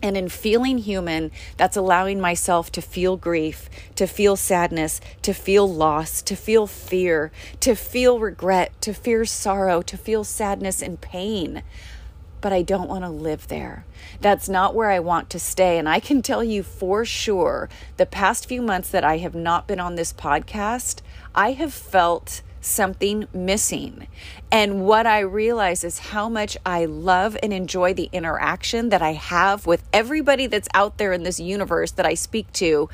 And 0.00 0.16
in 0.16 0.28
feeling 0.28 0.78
human, 0.78 1.32
that's 1.56 1.76
allowing 1.76 2.20
myself 2.20 2.70
to 2.72 2.82
feel 2.82 3.16
grief, 3.16 3.68
to 3.96 4.06
feel 4.06 4.36
sadness, 4.36 5.00
to 5.22 5.34
feel 5.34 5.72
loss, 5.72 6.22
to 6.22 6.36
feel 6.36 6.68
fear, 6.68 7.32
to 7.60 7.74
feel 7.74 8.20
regret, 8.20 8.80
to 8.82 8.94
feel 8.94 9.26
sorrow, 9.26 9.82
to 9.82 9.96
feel 9.96 10.22
sadness 10.22 10.82
and 10.82 11.00
pain. 11.00 11.64
But 12.40 12.52
I 12.52 12.62
don't 12.62 12.88
want 12.88 13.02
to 13.02 13.10
live 13.10 13.48
there. 13.48 13.84
That's 14.20 14.48
not 14.48 14.72
where 14.72 14.90
I 14.90 15.00
want 15.00 15.28
to 15.30 15.40
stay. 15.40 15.78
And 15.78 15.88
I 15.88 15.98
can 15.98 16.22
tell 16.22 16.44
you 16.44 16.62
for 16.62 17.04
sure 17.04 17.68
the 17.96 18.06
past 18.06 18.46
few 18.46 18.62
months 18.62 18.90
that 18.90 19.02
I 19.02 19.16
have 19.16 19.34
not 19.34 19.66
been 19.66 19.80
on 19.80 19.96
this 19.96 20.12
podcast, 20.12 21.00
I 21.34 21.52
have 21.52 21.74
felt 21.74 22.42
something 22.60 23.26
missing. 23.32 24.08
And 24.50 24.84
what 24.84 25.06
I 25.06 25.20
realize 25.20 25.84
is 25.84 25.98
how 25.98 26.28
much 26.28 26.56
I 26.64 26.84
love 26.86 27.36
and 27.42 27.52
enjoy 27.52 27.94
the 27.94 28.08
interaction 28.12 28.88
that 28.88 29.02
I 29.02 29.12
have 29.12 29.66
with 29.66 29.82
everybody 29.92 30.46
that's 30.46 30.68
out 30.74 30.98
there 30.98 31.12
in 31.12 31.22
this 31.22 31.38
universe 31.38 31.92
that 31.92 32.06
I 32.06 32.14
speak 32.14 32.52
to, 32.54 32.88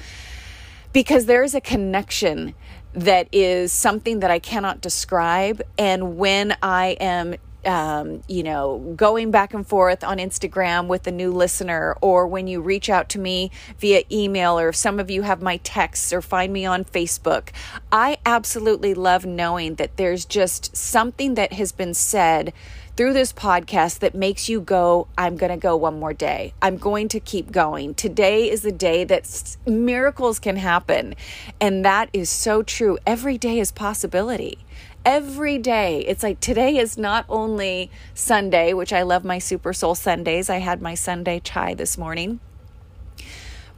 because 0.92 1.26
there 1.26 1.42
is 1.42 1.54
a 1.54 1.60
connection 1.60 2.54
that 2.92 3.28
is 3.32 3.72
something 3.72 4.20
that 4.20 4.30
I 4.30 4.38
cannot 4.38 4.80
describe. 4.80 5.60
And 5.76 6.16
when 6.16 6.56
I 6.62 6.96
am 7.00 7.34
um, 7.66 8.22
you 8.28 8.42
know, 8.42 8.94
going 8.96 9.30
back 9.30 9.54
and 9.54 9.66
forth 9.66 10.04
on 10.04 10.18
Instagram 10.18 10.86
with 10.86 11.06
a 11.06 11.12
new 11.12 11.32
listener, 11.32 11.96
or 12.00 12.26
when 12.26 12.46
you 12.46 12.60
reach 12.60 12.88
out 12.88 13.08
to 13.10 13.18
me 13.18 13.50
via 13.78 14.02
email, 14.10 14.58
or 14.58 14.68
if 14.68 14.76
some 14.76 15.00
of 15.00 15.10
you 15.10 15.22
have 15.22 15.42
my 15.42 15.58
texts 15.58 16.12
or 16.12 16.20
find 16.20 16.52
me 16.52 16.64
on 16.66 16.84
Facebook. 16.84 17.50
I 17.90 18.18
absolutely 18.26 18.94
love 18.94 19.24
knowing 19.24 19.76
that 19.76 19.96
there's 19.96 20.24
just 20.24 20.76
something 20.76 21.34
that 21.34 21.52
has 21.54 21.72
been 21.72 21.94
said 21.94 22.52
through 22.96 23.12
this 23.12 23.32
podcast 23.32 23.98
that 23.98 24.14
makes 24.14 24.48
you 24.48 24.60
go, 24.60 25.08
I'm 25.18 25.36
going 25.36 25.50
to 25.50 25.58
go 25.58 25.76
one 25.76 25.98
more 25.98 26.12
day. 26.12 26.54
I'm 26.62 26.76
going 26.76 27.08
to 27.08 27.20
keep 27.20 27.50
going. 27.50 27.94
Today 27.94 28.48
is 28.48 28.62
the 28.62 28.72
day 28.72 29.02
that 29.04 29.56
miracles 29.66 30.38
can 30.38 30.56
happen. 30.56 31.14
And 31.60 31.84
that 31.84 32.08
is 32.12 32.30
so 32.30 32.62
true. 32.62 32.98
Every 33.04 33.36
day 33.36 33.58
is 33.58 33.72
possibility 33.72 34.58
every 35.04 35.58
day. 35.58 36.00
It's 36.00 36.22
like 36.22 36.40
today 36.40 36.76
is 36.76 36.96
not 36.96 37.24
only 37.28 37.90
Sunday, 38.14 38.72
which 38.72 38.92
I 38.92 39.02
love 39.02 39.24
my 39.24 39.38
Super 39.38 39.72
Soul 39.72 39.94
Sundays. 39.94 40.48
I 40.48 40.58
had 40.58 40.80
my 40.80 40.94
Sunday 40.94 41.40
chai 41.40 41.74
this 41.74 41.98
morning, 41.98 42.40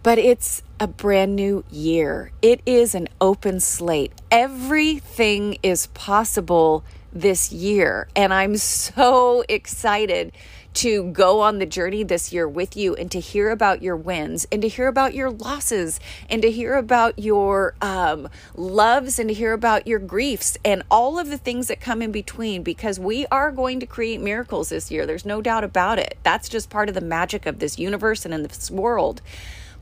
but 0.02 0.18
it's 0.18 0.62
a 0.78 0.86
brand 0.86 1.34
new 1.34 1.64
year. 1.70 2.30
It 2.42 2.60
is 2.66 2.94
an 2.94 3.08
open 3.20 3.60
slate. 3.60 4.12
Everything 4.30 5.58
is 5.62 5.88
possible 5.88 6.84
this 7.12 7.50
year. 7.52 8.08
And 8.14 8.32
I'm 8.32 8.56
so 8.56 9.44
excited 9.48 10.32
to 10.76 11.04
go 11.04 11.40
on 11.40 11.58
the 11.58 11.64
journey 11.64 12.02
this 12.02 12.34
year 12.34 12.46
with 12.46 12.76
you 12.76 12.94
and 12.94 13.10
to 13.10 13.18
hear 13.18 13.50
about 13.50 13.82
your 13.82 13.96
wins 13.96 14.46
and 14.52 14.60
to 14.60 14.68
hear 14.68 14.88
about 14.88 15.14
your 15.14 15.30
losses 15.30 15.98
and 16.28 16.42
to 16.42 16.50
hear 16.50 16.74
about 16.74 17.18
your 17.18 17.74
um, 17.80 18.28
loves 18.54 19.18
and 19.18 19.28
to 19.30 19.34
hear 19.34 19.54
about 19.54 19.86
your 19.86 19.98
griefs 19.98 20.58
and 20.64 20.82
all 20.90 21.18
of 21.18 21.28
the 21.28 21.38
things 21.38 21.68
that 21.68 21.80
come 21.80 22.02
in 22.02 22.12
between 22.12 22.62
because 22.62 23.00
we 23.00 23.24
are 23.26 23.50
going 23.50 23.80
to 23.80 23.86
create 23.86 24.20
miracles 24.20 24.68
this 24.68 24.90
year. 24.90 25.06
There's 25.06 25.24
no 25.24 25.40
doubt 25.40 25.64
about 25.64 25.98
it. 25.98 26.18
That's 26.22 26.48
just 26.48 26.68
part 26.68 26.90
of 26.90 26.94
the 26.94 27.00
magic 27.00 27.46
of 27.46 27.58
this 27.58 27.78
universe 27.78 28.26
and 28.26 28.34
in 28.34 28.42
this 28.42 28.70
world 28.70 29.22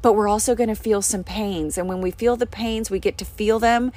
but 0.00 0.12
we're 0.12 0.28
also 0.28 0.54
going 0.54 0.68
to 0.68 0.74
feel 0.74 1.00
some 1.00 1.24
pains. 1.24 1.78
And 1.78 1.88
when 1.88 2.02
we 2.02 2.10
feel 2.10 2.36
the 2.36 2.44
pains, 2.44 2.90
we 2.90 2.98
get 2.98 3.16
to 3.16 3.24
feel 3.24 3.58
them 3.58 3.90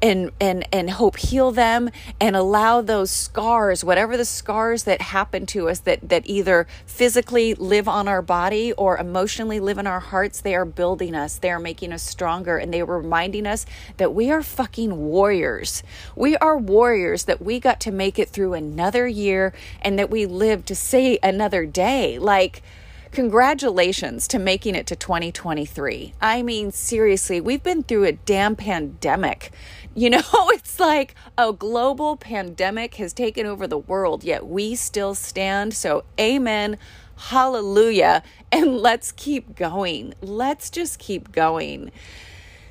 and 0.00 0.30
and 0.40 0.66
and 0.72 0.90
hope 0.90 1.16
heal 1.16 1.50
them 1.50 1.90
and 2.20 2.36
allow 2.36 2.80
those 2.80 3.10
scars 3.10 3.84
whatever 3.84 4.16
the 4.16 4.24
scars 4.24 4.84
that 4.84 5.00
happen 5.00 5.44
to 5.44 5.68
us 5.68 5.80
that 5.80 6.08
that 6.08 6.22
either 6.26 6.66
physically 6.86 7.54
live 7.54 7.88
on 7.88 8.06
our 8.06 8.22
body 8.22 8.72
or 8.74 8.96
emotionally 8.96 9.58
live 9.58 9.78
in 9.78 9.86
our 9.86 10.00
hearts 10.00 10.40
they 10.40 10.54
are 10.54 10.64
building 10.64 11.14
us 11.14 11.38
they 11.38 11.50
are 11.50 11.58
making 11.58 11.92
us 11.92 12.02
stronger 12.02 12.56
and 12.56 12.72
they 12.72 12.80
are 12.80 12.86
reminding 12.86 13.46
us 13.46 13.66
that 13.96 14.14
we 14.14 14.30
are 14.30 14.42
fucking 14.42 14.96
warriors 14.96 15.82
we 16.14 16.36
are 16.36 16.56
warriors 16.56 17.24
that 17.24 17.42
we 17.42 17.58
got 17.58 17.80
to 17.80 17.90
make 17.90 18.18
it 18.18 18.28
through 18.28 18.54
another 18.54 19.06
year 19.06 19.52
and 19.82 19.98
that 19.98 20.10
we 20.10 20.26
live 20.26 20.64
to 20.64 20.74
see 20.74 21.18
another 21.22 21.66
day 21.66 22.18
like 22.18 22.62
Congratulations 23.10 24.28
to 24.28 24.38
making 24.38 24.74
it 24.74 24.86
to 24.86 24.96
2023. 24.96 26.12
I 26.20 26.42
mean, 26.42 26.70
seriously, 26.70 27.40
we've 27.40 27.62
been 27.62 27.82
through 27.82 28.04
a 28.04 28.12
damn 28.12 28.54
pandemic. 28.54 29.50
You 29.98 30.10
know, 30.10 30.22
it's 30.50 30.78
like 30.78 31.16
a 31.36 31.52
global 31.52 32.16
pandemic 32.16 32.94
has 32.94 33.12
taken 33.12 33.46
over 33.46 33.66
the 33.66 33.78
world, 33.78 34.22
yet 34.22 34.46
we 34.46 34.76
still 34.76 35.16
stand. 35.16 35.74
So, 35.74 36.04
amen. 36.20 36.78
Hallelujah. 37.16 38.22
And 38.50 38.78
let's 38.78 39.12
keep 39.12 39.56
going. 39.56 40.14
Let's 40.22 40.70
just 40.70 40.98
keep 40.98 41.32
going. 41.32 41.90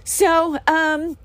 So, 0.04 0.58
um, 0.66 1.18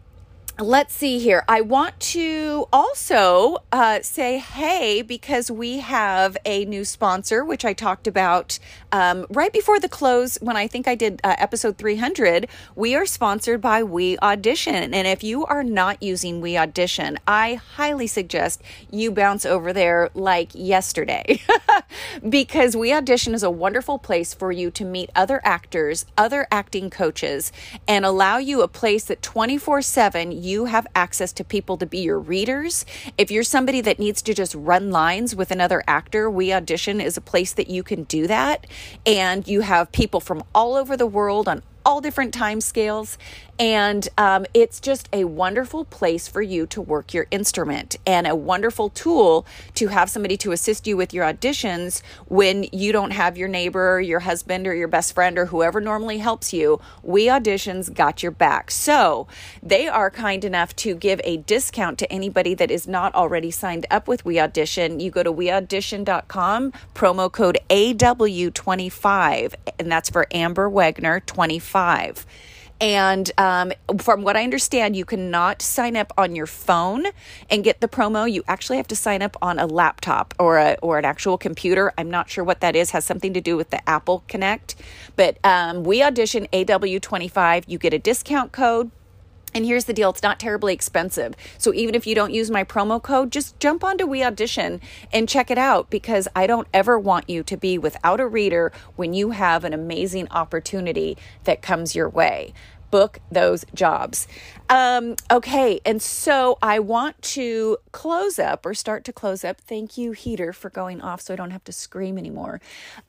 let's 0.59 0.95
see 0.95 1.19
here. 1.19 1.45
I 1.49 1.63
want 1.63 1.99
to 2.01 2.67
also 2.73 3.59
uh, 3.73 4.01
say 4.03 4.39
hey 4.39 5.01
because 5.03 5.51
we 5.51 5.79
have 5.79 6.37
a 6.45 6.65
new 6.67 6.85
sponsor, 6.85 7.45
which 7.45 7.65
I 7.65 7.73
talked 7.73 8.07
about 8.07 8.59
um, 8.93 9.27
right 9.31 9.53
before 9.53 9.81
the 9.81 9.89
close 9.89 10.37
when 10.41 10.57
I 10.57 10.67
think 10.67 10.87
I 10.87 10.95
did 10.95 11.21
uh, 11.25 11.35
episode 11.39 11.79
300. 11.79 12.49
We 12.77 12.95
are 12.95 13.07
sponsored 13.07 13.61
by 13.61 13.83
We 13.83 14.19
Audition. 14.19 14.93
And 14.93 15.07
if 15.07 15.25
you 15.25 15.47
are 15.47 15.65
not 15.65 16.03
using 16.03 16.41
We 16.41 16.59
Audition, 16.59 17.19
I 17.27 17.55
highly 17.55 18.07
suggest 18.07 18.63
you 18.91 19.11
bounce 19.11 19.47
over 19.47 19.73
there 19.73 20.11
like 20.15 20.51
yesterday 20.55 21.41
because 22.29 22.77
We 22.77 22.93
Audition 22.93 23.33
is 23.35 23.43
a 23.43 23.51
wonderful 23.51 23.99
place 23.99 24.35
for 24.35 24.53
you 24.53 24.71
to 24.73 24.85
meet 24.85 25.11
other 25.17 25.41
actors, 25.45 26.05
other 26.19 26.47
acting 26.51 26.91
coaches, 26.91 27.53
and 27.89 28.05
allow 28.05 28.37
you 28.37 28.61
a 28.61 28.69
place 28.69 29.07
that 29.07 29.23
24 29.23 29.81
7 29.81 30.43
you 30.43 30.52
have 30.67 30.87
access 30.95 31.33
to 31.35 31.45
people 31.45 31.77
to 31.79 31.87
be 31.87 31.99
your 31.99 32.19
readers. 32.19 32.85
If 33.19 33.31
you're 33.31 33.43
somebody 33.43 33.81
that 33.81 33.99
needs 33.99 34.23
to 34.23 34.35
just 34.35 34.55
run 34.55 34.91
lines 34.91 35.35
with 35.35 35.51
another 35.51 35.83
actor, 35.89 36.31
We 36.31 36.53
Audition 36.53 37.01
is 37.01 37.17
a 37.17 37.21
place 37.21 37.53
that 37.55 37.69
you 37.69 37.83
can 37.83 38.05
do 38.05 38.27
that. 38.27 38.67
And 39.05 39.49
you 39.49 39.63
have 39.63 39.91
people 39.93 40.21
from 40.21 40.45
all 40.55 40.77
over 40.77 40.97
the 40.97 41.07
world 41.07 41.49
on 41.49 41.63
all 41.85 42.01
different 42.01 42.33
time 42.33 42.61
scales. 42.61 43.19
And 43.63 44.09
um, 44.19 44.45
it's 44.55 44.81
just 44.81 45.09
a 45.13 45.23
wonderful 45.23 45.85
place 45.85 46.27
for 46.27 46.43
you 46.43 46.67
to 46.67 46.83
work 46.83 47.15
your 47.15 47.29
instrument 47.31 47.95
and 48.05 48.27
a 48.27 48.35
wonderful 48.35 48.89
tool 48.91 49.47
to 49.77 49.87
have 49.87 50.11
somebody 50.11 50.37
to 50.39 50.51
assist 50.51 50.85
you 50.89 50.97
with 50.97 51.15
your 51.15 51.25
auditions 51.25 52.03
when 52.27 52.67
you 52.73 52.91
don't 52.91 53.13
have 53.13 53.39
your 53.39 53.47
neighbor, 53.47 53.93
or 53.95 54.01
your 54.01 54.19
husband, 54.19 54.67
or 54.67 54.75
your 54.75 54.89
best 54.89 55.15
friend, 55.15 55.39
or 55.39 55.47
whoever 55.47 55.81
normally 55.81 56.19
helps 56.19 56.53
you. 56.53 56.81
We 57.05 57.27
Auditions 57.27 57.95
got 57.95 58.21
your 58.21 58.33
back. 58.33 58.73
So 58.73 59.29
they 59.63 59.87
are 59.87 60.11
kind 60.11 60.45
enough 60.45 60.75
to 60.77 60.97
give 60.97 61.21
a 61.23 61.37
discount 61.37 62.01
to 62.01 62.13
anybody 62.13 62.55
that 62.55 62.73
is 62.73 62.89
not 62.89 63.15
already 63.15 63.53
signed 63.53 63.87
up 63.93 64.09
with 64.09 64.25
We 64.25 64.41
Audition. 64.41 64.99
You 64.99 65.13
go 65.13 65.23
to 65.23 65.33
weaudition.com, 65.33 66.73
promo 66.97 67.31
code 67.31 67.59
AW25, 67.71 69.55
and 69.79 69.93
that's 69.93 70.11
for 70.11 70.27
Amber 70.33 70.69
Wegner 70.69 71.25
25 71.25 71.63
five. 71.63 72.27
And 72.83 73.31
um, 73.39 73.73
from 73.99 74.23
what 74.23 74.37
I 74.37 74.43
understand, 74.43 74.97
you 74.97 75.05
cannot 75.05 75.63
sign 75.63 75.97
up 75.97 76.13
on 76.19 76.35
your 76.35 76.49
phone 76.49 77.07
and 77.49 77.63
get 77.63 77.81
the 77.81 77.87
promo. 77.87 78.31
You 78.31 78.43
actually 78.49 78.77
have 78.79 78.89
to 78.89 78.97
sign 78.97 79.23
up 79.23 79.37
on 79.41 79.61
a 79.61 79.67
laptop 79.67 80.35
or 80.37 80.59
a, 80.59 80.77
or 80.83 80.99
an 80.99 81.05
actual 81.05 81.39
computer. 81.39 81.93
I'm 81.97 82.11
not 82.11 82.29
sure 82.29 82.43
what 82.43 82.61
that 82.61 82.75
is. 82.75 82.91
Has 82.91 83.05
something 83.05 83.33
to 83.35 83.41
do 83.41 83.57
with 83.57 83.71
the 83.71 83.89
Apple 83.89 84.25
Connect. 84.27 84.75
But 85.15 85.39
um, 85.45 85.85
we 85.85 86.03
audition 86.03 86.49
AW25. 86.53 87.65
You 87.69 87.79
get 87.79 87.95
a 87.95 88.01
discount 88.01 88.51
code 88.51 88.91
And 89.55 89.65
here's 89.65 89.85
the 89.85 89.93
deal 89.93 90.11
it's 90.11 90.23
not 90.23 90.41
terribly 90.41 90.73
expensive. 90.75 91.35
So 91.59 91.75
even 91.75 91.95
if 91.95 92.07
you 92.07 92.15
don't 92.15 92.33
use 92.33 92.51
my 92.51 92.65
promo 92.65 93.03
code, 93.03 93.31
just 93.31 93.59
jump 93.61 93.85
onto 93.85 94.07
We 94.07 94.23
Audition 94.23 94.81
and 95.13 95.29
check 95.29 95.51
it 95.51 95.59
out 95.59 95.91
because 95.91 96.29
I 96.35 96.47
don't 96.47 96.69
ever 96.73 96.99
want 96.99 97.29
you 97.29 97.43
to 97.43 97.57
be 97.57 97.79
without 97.79 98.21
a 98.21 98.27
reader 98.27 98.73
when 98.97 99.15
you 99.15 99.31
have 99.31 99.65
an 99.65 99.73
amazing 99.73 100.29
opportunity 100.31 101.17
that 101.45 101.63
comes 101.63 101.95
your 101.95 102.09
way. 102.09 102.55
Book 102.91 103.21
those 103.31 103.65
jobs. 103.75 104.29
Um, 104.69 105.17
okay, 105.31 105.81
and 105.87 106.03
so 106.03 106.59
I 106.61 106.79
want 106.79 107.21
to 107.23 107.79
close 107.91 108.39
up 108.39 108.67
or 108.67 108.75
start 108.75 109.05
to 109.05 109.13
close 109.15 109.45
up. 109.45 109.61
Thank 109.63 109.97
you, 109.97 110.13
Heater, 110.13 110.53
for 110.53 110.69
going 110.69 111.01
off 111.01 111.23
so 111.23 111.33
I 111.33 111.37
don't 111.37 111.53
have 111.53 111.65
to 111.65 111.73
scream 111.73 112.19
anymore. 112.19 112.61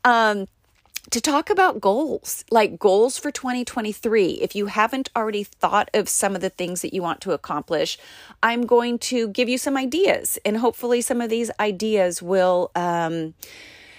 Um, 0.05 0.47
to 1.11 1.21
talk 1.21 1.49
about 1.49 1.81
goals, 1.81 2.43
like 2.49 2.79
goals 2.79 3.17
for 3.17 3.31
2023. 3.31 4.39
If 4.41 4.55
you 4.55 4.67
haven't 4.67 5.09
already 5.15 5.43
thought 5.43 5.89
of 5.93 6.07
some 6.09 6.35
of 6.35 6.41
the 6.41 6.49
things 6.49 6.81
that 6.81 6.93
you 6.93 7.01
want 7.01 7.21
to 7.21 7.31
accomplish, 7.31 7.97
I'm 8.41 8.65
going 8.65 8.99
to 8.99 9.27
give 9.27 9.49
you 9.49 9.57
some 9.57 9.77
ideas, 9.77 10.39
and 10.45 10.57
hopefully, 10.57 11.01
some 11.01 11.21
of 11.21 11.29
these 11.29 11.51
ideas 11.59 12.21
will. 12.21 12.71
Um, 12.75 13.33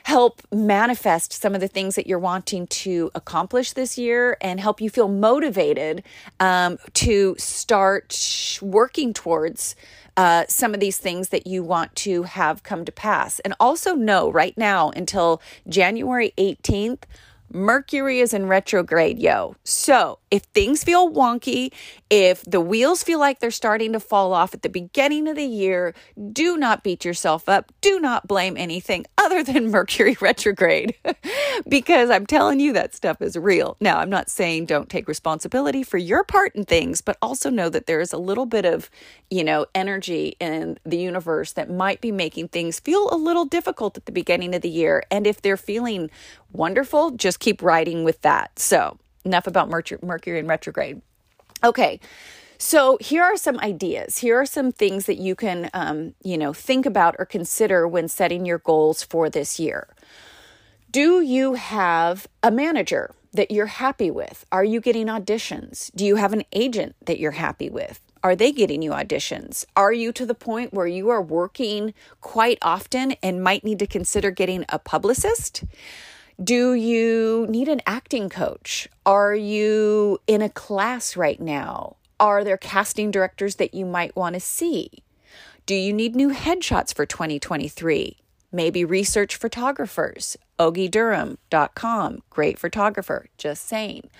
help 0.04 0.42
manifest 0.52 1.32
some 1.32 1.54
of 1.54 1.62
the 1.62 1.68
things 1.68 1.94
that 1.94 2.06
you're 2.06 2.18
wanting 2.18 2.66
to 2.66 3.10
accomplish 3.14 3.72
this 3.72 3.96
year 3.96 4.36
and 4.42 4.60
help 4.60 4.78
you 4.78 4.90
feel 4.90 5.08
motivated 5.08 6.02
um, 6.40 6.76
to 6.92 7.34
start 7.38 8.58
working 8.60 9.14
towards 9.14 9.74
uh, 10.16 10.44
some 10.48 10.74
of 10.74 10.80
these 10.80 10.98
things 10.98 11.30
that 11.30 11.46
you 11.46 11.62
want 11.62 11.94
to 11.96 12.22
have 12.24 12.62
come 12.62 12.84
to 12.84 12.92
pass. 12.92 13.40
And 13.40 13.54
also 13.58 13.94
know 13.94 14.30
right 14.30 14.56
now 14.56 14.90
until 14.90 15.40
January 15.68 16.32
18th, 16.38 17.02
Mercury 17.52 18.20
is 18.20 18.32
in 18.34 18.46
retrograde, 18.46 19.18
yo. 19.18 19.54
So 19.64 20.18
if 20.34 20.42
things 20.46 20.82
feel 20.82 21.12
wonky, 21.12 21.72
if 22.10 22.42
the 22.42 22.60
wheels 22.60 23.04
feel 23.04 23.20
like 23.20 23.38
they're 23.38 23.52
starting 23.52 23.92
to 23.92 24.00
fall 24.00 24.32
off 24.32 24.52
at 24.52 24.62
the 24.62 24.68
beginning 24.68 25.28
of 25.28 25.36
the 25.36 25.44
year, 25.44 25.94
do 26.32 26.56
not 26.56 26.82
beat 26.82 27.04
yourself 27.04 27.48
up. 27.48 27.70
Do 27.80 28.00
not 28.00 28.26
blame 28.26 28.56
anything 28.56 29.06
other 29.16 29.44
than 29.44 29.70
Mercury 29.70 30.16
retrograde 30.20 30.96
because 31.68 32.10
I'm 32.10 32.26
telling 32.26 32.58
you 32.58 32.72
that 32.72 32.96
stuff 32.96 33.22
is 33.22 33.36
real. 33.36 33.76
Now, 33.80 33.98
I'm 33.98 34.10
not 34.10 34.28
saying 34.28 34.66
don't 34.66 34.88
take 34.88 35.06
responsibility 35.06 35.84
for 35.84 35.98
your 35.98 36.24
part 36.24 36.56
in 36.56 36.64
things, 36.64 37.00
but 37.00 37.16
also 37.22 37.48
know 37.48 37.68
that 37.68 37.86
there 37.86 38.00
is 38.00 38.12
a 38.12 38.18
little 38.18 38.46
bit 38.46 38.64
of, 38.64 38.90
you 39.30 39.44
know, 39.44 39.66
energy 39.72 40.36
in 40.40 40.80
the 40.84 40.98
universe 40.98 41.52
that 41.52 41.70
might 41.70 42.00
be 42.00 42.10
making 42.10 42.48
things 42.48 42.80
feel 42.80 43.08
a 43.12 43.16
little 43.16 43.44
difficult 43.44 43.96
at 43.96 44.06
the 44.06 44.12
beginning 44.12 44.52
of 44.52 44.62
the 44.62 44.68
year. 44.68 45.04
And 45.12 45.28
if 45.28 45.40
they're 45.40 45.56
feeling 45.56 46.10
wonderful, 46.50 47.12
just 47.12 47.38
keep 47.38 47.62
riding 47.62 48.02
with 48.02 48.20
that. 48.22 48.58
So, 48.58 48.98
enough 49.24 49.46
about 49.46 49.68
Mercury 49.68 50.38
in 50.38 50.46
retrograde. 50.46 51.00
Okay. 51.62 52.00
So 52.58 52.98
here 53.00 53.22
are 53.22 53.36
some 53.36 53.58
ideas. 53.60 54.18
Here 54.18 54.40
are 54.40 54.46
some 54.46 54.70
things 54.70 55.06
that 55.06 55.18
you 55.18 55.34
can, 55.34 55.70
um, 55.74 56.14
you 56.22 56.38
know, 56.38 56.52
think 56.52 56.86
about 56.86 57.16
or 57.18 57.26
consider 57.26 57.86
when 57.86 58.08
setting 58.08 58.46
your 58.46 58.58
goals 58.58 59.02
for 59.02 59.28
this 59.28 59.58
year. 59.58 59.88
Do 60.90 61.20
you 61.20 61.54
have 61.54 62.28
a 62.42 62.50
manager 62.50 63.14
that 63.32 63.50
you're 63.50 63.66
happy 63.66 64.10
with? 64.10 64.46
Are 64.52 64.64
you 64.64 64.80
getting 64.80 65.08
auditions? 65.08 65.90
Do 65.94 66.06
you 66.06 66.16
have 66.16 66.32
an 66.32 66.44
agent 66.52 66.94
that 67.06 67.18
you're 67.18 67.32
happy 67.32 67.68
with? 67.68 68.00
Are 68.22 68.36
they 68.36 68.52
getting 68.52 68.80
you 68.80 68.92
auditions? 68.92 69.66
Are 69.76 69.92
you 69.92 70.12
to 70.12 70.24
the 70.24 70.34
point 70.34 70.72
where 70.72 70.86
you 70.86 71.10
are 71.10 71.20
working 71.20 71.92
quite 72.20 72.58
often 72.62 73.16
and 73.22 73.42
might 73.42 73.64
need 73.64 73.80
to 73.80 73.86
consider 73.86 74.30
getting 74.30 74.64
a 74.68 74.78
publicist? 74.78 75.64
Do 76.42 76.74
you 76.74 77.46
need 77.48 77.68
an 77.68 77.80
acting 77.86 78.28
coach? 78.28 78.88
Are 79.06 79.36
you 79.36 80.18
in 80.26 80.42
a 80.42 80.48
class 80.48 81.16
right 81.16 81.40
now? 81.40 81.94
Are 82.18 82.42
there 82.42 82.56
casting 82.56 83.12
directors 83.12 83.54
that 83.56 83.72
you 83.72 83.86
might 83.86 84.16
want 84.16 84.34
to 84.34 84.40
see? 84.40 84.90
Do 85.64 85.76
you 85.76 85.92
need 85.92 86.16
new 86.16 86.30
headshots 86.30 86.92
for 86.92 87.06
2023? 87.06 88.16
Maybe 88.50 88.84
research 88.84 89.36
photographers. 89.36 90.36
OgieDurham.com, 90.58 92.22
great 92.30 92.58
photographer, 92.58 93.26
just 93.38 93.68
saying. 93.68 94.10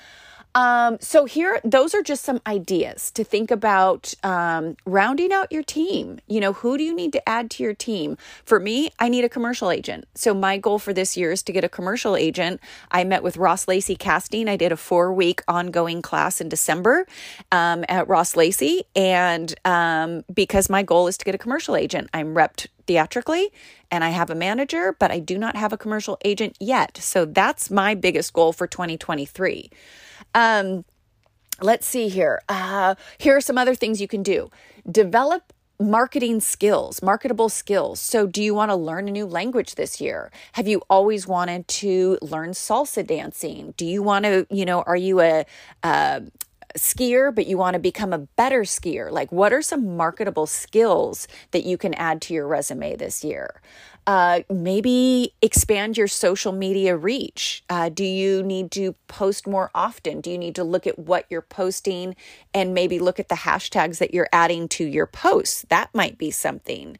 Um, 0.54 0.98
so 1.00 1.24
here, 1.24 1.60
those 1.64 1.94
are 1.94 2.02
just 2.02 2.24
some 2.24 2.40
ideas 2.46 3.10
to 3.12 3.24
think 3.24 3.50
about 3.50 4.14
um, 4.22 4.76
rounding 4.84 5.32
out 5.32 5.50
your 5.50 5.64
team. 5.64 6.20
You 6.28 6.40
know, 6.40 6.52
who 6.52 6.78
do 6.78 6.84
you 6.84 6.94
need 6.94 7.12
to 7.14 7.28
add 7.28 7.50
to 7.52 7.62
your 7.62 7.74
team? 7.74 8.16
For 8.44 8.60
me, 8.60 8.90
I 9.00 9.08
need 9.08 9.24
a 9.24 9.28
commercial 9.28 9.70
agent. 9.70 10.06
So 10.14 10.32
my 10.32 10.58
goal 10.58 10.78
for 10.78 10.92
this 10.92 11.16
year 11.16 11.32
is 11.32 11.42
to 11.44 11.52
get 11.52 11.64
a 11.64 11.68
commercial 11.68 12.16
agent. 12.16 12.60
I 12.90 13.02
met 13.02 13.22
with 13.22 13.36
Ross 13.36 13.66
Lacy 13.66 13.96
Casting. 13.96 14.48
I 14.48 14.56
did 14.56 14.70
a 14.70 14.76
four 14.76 15.12
week 15.12 15.42
ongoing 15.48 16.02
class 16.02 16.40
in 16.40 16.48
December 16.48 17.06
um, 17.50 17.84
at 17.88 18.08
Ross 18.08 18.36
Lacy, 18.36 18.84
and 18.94 19.54
um, 19.64 20.24
because 20.32 20.70
my 20.70 20.82
goal 20.82 21.08
is 21.08 21.18
to 21.18 21.24
get 21.24 21.34
a 21.34 21.38
commercial 21.38 21.74
agent, 21.74 22.10
I'm 22.14 22.34
repped 22.34 22.68
theatrically 22.86 23.50
and 23.90 24.04
I 24.04 24.10
have 24.10 24.30
a 24.30 24.34
manager, 24.34 24.96
but 24.98 25.10
I 25.10 25.18
do 25.18 25.38
not 25.38 25.56
have 25.56 25.72
a 25.72 25.78
commercial 25.78 26.18
agent 26.24 26.56
yet. 26.60 26.96
So 26.98 27.24
that's 27.24 27.70
my 27.70 27.94
biggest 27.94 28.32
goal 28.32 28.52
for 28.52 28.66
2023. 28.66 29.70
Um, 30.34 30.84
let's 31.60 31.86
see 31.86 32.08
here. 32.08 32.42
Uh, 32.48 32.94
here 33.18 33.36
are 33.36 33.40
some 33.40 33.58
other 33.58 33.74
things 33.74 34.00
you 34.00 34.08
can 34.08 34.22
do. 34.22 34.50
Develop 34.90 35.52
marketing 35.80 36.40
skills, 36.40 37.02
marketable 37.02 37.48
skills. 37.48 38.00
So, 38.00 38.26
do 38.26 38.42
you 38.42 38.54
want 38.54 38.70
to 38.70 38.76
learn 38.76 39.08
a 39.08 39.10
new 39.10 39.26
language 39.26 39.74
this 39.74 40.00
year? 40.00 40.30
Have 40.52 40.68
you 40.68 40.82
always 40.88 41.26
wanted 41.26 41.66
to 41.68 42.18
learn 42.22 42.50
salsa 42.50 43.06
dancing? 43.06 43.74
Do 43.76 43.84
you 43.84 44.02
want 44.02 44.24
to, 44.24 44.46
you 44.50 44.64
know, 44.64 44.82
are 44.82 44.96
you 44.96 45.20
a, 45.20 45.44
a 45.82 46.22
skier, 46.76 47.34
but 47.34 47.46
you 47.46 47.56
want 47.56 47.74
to 47.74 47.80
become 47.80 48.12
a 48.12 48.18
better 48.18 48.62
skier? 48.62 49.10
Like, 49.10 49.30
what 49.32 49.52
are 49.52 49.62
some 49.62 49.96
marketable 49.96 50.46
skills 50.46 51.28
that 51.52 51.64
you 51.64 51.78
can 51.78 51.94
add 51.94 52.20
to 52.22 52.34
your 52.34 52.46
resume 52.46 52.96
this 52.96 53.24
year? 53.24 53.60
Uh, 54.06 54.40
maybe 54.50 55.32
expand 55.40 55.96
your 55.96 56.08
social 56.08 56.52
media 56.52 56.94
reach. 56.94 57.64
Uh, 57.70 57.88
do 57.88 58.04
you 58.04 58.42
need 58.42 58.70
to 58.72 58.94
post 59.08 59.46
more 59.46 59.70
often? 59.74 60.20
Do 60.20 60.30
you 60.30 60.36
need 60.36 60.54
to 60.56 60.64
look 60.64 60.86
at 60.86 60.98
what 60.98 61.24
you're 61.30 61.40
posting 61.40 62.14
and 62.52 62.74
maybe 62.74 62.98
look 62.98 63.18
at 63.18 63.30
the 63.30 63.34
hashtags 63.34 63.98
that 63.98 64.12
you're 64.12 64.28
adding 64.30 64.68
to 64.68 64.84
your 64.84 65.06
posts? 65.06 65.64
That 65.70 65.94
might 65.94 66.18
be 66.18 66.30
something. 66.30 66.98